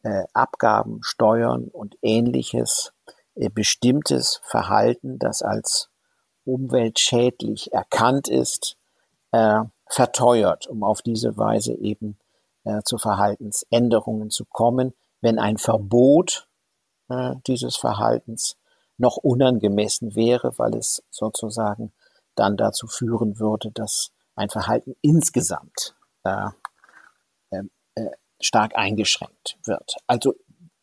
äh, 0.04 0.24
Abgaben, 0.34 1.00
Steuern 1.04 1.66
und 1.66 1.98
ähnliches 2.02 2.94
äh, 3.36 3.50
bestimmtes 3.50 4.42
Verhalten, 4.44 5.20
das 5.20 5.42
als 5.42 5.90
umweltschädlich 6.46 7.74
erkannt 7.74 8.28
ist, 8.28 8.78
äh, 9.32 9.62
verteuert, 9.88 10.68
um 10.68 10.84
auf 10.84 11.02
diese 11.02 11.38
Weise 11.38 11.74
eben 11.74 12.18
äh, 12.64 12.82
zu 12.84 12.98
Verhaltensänderungen 12.98 14.30
zu 14.30 14.46
kommen, 14.46 14.94
wenn 15.22 15.40
ein 15.40 15.58
Verbot 15.58 16.48
äh, 17.10 17.36
dieses 17.48 17.76
Verhaltens 17.76 18.58
noch 18.98 19.18
unangemessen 19.18 20.16
wäre, 20.16 20.58
weil 20.58 20.76
es 20.76 21.04
sozusagen 21.10 21.94
dann 22.36 22.58
dazu 22.58 22.88
führen 22.88 23.40
würde, 23.40 23.72
dass 23.72 24.12
ein 24.36 24.50
Verhalten 24.50 24.96
insgesamt 25.02 25.96
äh, 26.24 26.50
äh, 28.00 28.12
stark 28.42 28.76
eingeschränkt 28.76 29.58
wird. 29.64 29.96
Also 30.08 30.36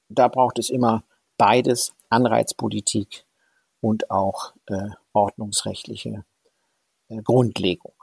da 0.09 0.29
braucht 0.29 0.59
es 0.59 0.71
immer 0.71 1.05
beides, 1.39 1.95
Anreizpolitik 2.09 3.25
und 3.81 4.11
auch 4.11 4.53
äh, 4.67 4.91
ordnungsrechtliche 5.13 6.25
äh, 7.09 7.23
Grundlegung. 7.23 7.96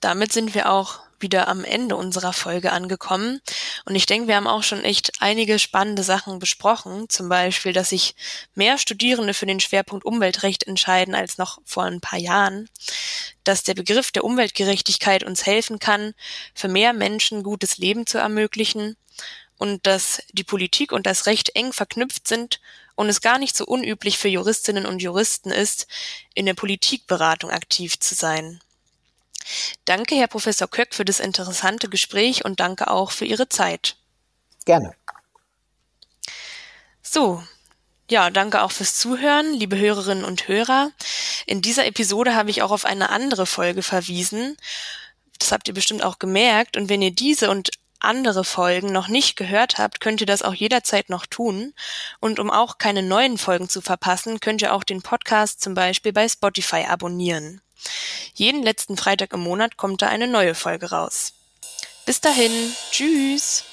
Damit 0.00 0.32
sind 0.32 0.54
wir 0.54 0.70
auch 0.70 1.00
wieder 1.20 1.48
am 1.48 1.64
Ende 1.64 1.96
unserer 1.96 2.32
Folge 2.32 2.72
angekommen. 2.72 3.40
Und 3.84 3.94
ich 3.94 4.06
denke, 4.06 4.28
wir 4.28 4.36
haben 4.36 4.46
auch 4.46 4.62
schon 4.62 4.84
echt 4.84 5.12
einige 5.20 5.58
spannende 5.58 6.02
Sachen 6.02 6.38
besprochen. 6.38 7.08
Zum 7.08 7.28
Beispiel, 7.28 7.72
dass 7.72 7.90
sich 7.90 8.14
mehr 8.54 8.78
Studierende 8.78 9.34
für 9.34 9.46
den 9.46 9.60
Schwerpunkt 9.60 10.04
Umweltrecht 10.04 10.64
entscheiden 10.64 11.14
als 11.14 11.38
noch 11.38 11.58
vor 11.64 11.84
ein 11.84 12.00
paar 12.00 12.18
Jahren. 12.18 12.68
Dass 13.44 13.62
der 13.62 13.74
Begriff 13.74 14.12
der 14.12 14.24
Umweltgerechtigkeit 14.24 15.24
uns 15.24 15.46
helfen 15.46 15.78
kann, 15.78 16.14
für 16.54 16.68
mehr 16.68 16.92
Menschen 16.92 17.42
gutes 17.42 17.78
Leben 17.78 18.06
zu 18.06 18.18
ermöglichen. 18.18 18.96
Und 19.56 19.86
dass 19.86 20.22
die 20.32 20.44
Politik 20.44 20.92
und 20.92 21.06
das 21.06 21.26
Recht 21.26 21.56
eng 21.56 21.72
verknüpft 21.72 22.28
sind 22.28 22.60
und 22.94 23.08
es 23.08 23.20
gar 23.20 23.38
nicht 23.38 23.56
so 23.56 23.64
unüblich 23.64 24.18
für 24.18 24.28
Juristinnen 24.28 24.86
und 24.86 25.02
Juristen 25.02 25.50
ist, 25.50 25.88
in 26.34 26.46
der 26.46 26.54
Politikberatung 26.54 27.50
aktiv 27.50 27.98
zu 27.98 28.14
sein. 28.14 28.60
Danke, 29.84 30.14
Herr 30.14 30.28
Professor 30.28 30.68
Köck, 30.68 30.94
für 30.94 31.04
das 31.04 31.20
interessante 31.20 31.88
Gespräch 31.88 32.44
und 32.44 32.60
danke 32.60 32.90
auch 32.90 33.10
für 33.10 33.24
Ihre 33.24 33.48
Zeit. 33.48 33.96
Gerne. 34.64 34.94
So, 37.02 37.42
ja, 38.10 38.30
danke 38.30 38.62
auch 38.62 38.72
fürs 38.72 38.94
Zuhören, 38.94 39.52
liebe 39.52 39.78
Hörerinnen 39.78 40.24
und 40.24 40.48
Hörer. 40.48 40.92
In 41.46 41.60
dieser 41.60 41.86
Episode 41.86 42.34
habe 42.34 42.50
ich 42.50 42.62
auch 42.62 42.70
auf 42.70 42.84
eine 42.84 43.10
andere 43.10 43.44
Folge 43.44 43.82
verwiesen. 43.82 44.56
Das 45.38 45.52
habt 45.52 45.68
ihr 45.68 45.74
bestimmt 45.74 46.02
auch 46.02 46.18
gemerkt. 46.18 46.76
Und 46.76 46.88
wenn 46.88 47.02
ihr 47.02 47.10
diese 47.10 47.50
und 47.50 47.70
andere 48.00 48.44
Folgen 48.44 48.92
noch 48.92 49.08
nicht 49.08 49.36
gehört 49.36 49.78
habt, 49.78 50.00
könnt 50.00 50.20
ihr 50.20 50.26
das 50.26 50.42
auch 50.42 50.54
jederzeit 50.54 51.10
noch 51.10 51.26
tun. 51.26 51.74
Und 52.20 52.38
um 52.38 52.50
auch 52.50 52.78
keine 52.78 53.02
neuen 53.02 53.36
Folgen 53.36 53.68
zu 53.68 53.80
verpassen, 53.80 54.40
könnt 54.40 54.62
ihr 54.62 54.72
auch 54.72 54.84
den 54.84 55.02
Podcast 55.02 55.60
zum 55.60 55.74
Beispiel 55.74 56.12
bei 56.12 56.28
Spotify 56.28 56.86
abonnieren. 56.88 57.60
Jeden 58.34 58.62
letzten 58.62 58.96
Freitag 58.96 59.32
im 59.32 59.40
Monat 59.40 59.76
kommt 59.76 60.02
da 60.02 60.08
eine 60.08 60.28
neue 60.28 60.54
Folge 60.54 60.90
raus. 60.90 61.32
Bis 62.06 62.20
dahin, 62.20 62.52
tschüss! 62.90 63.64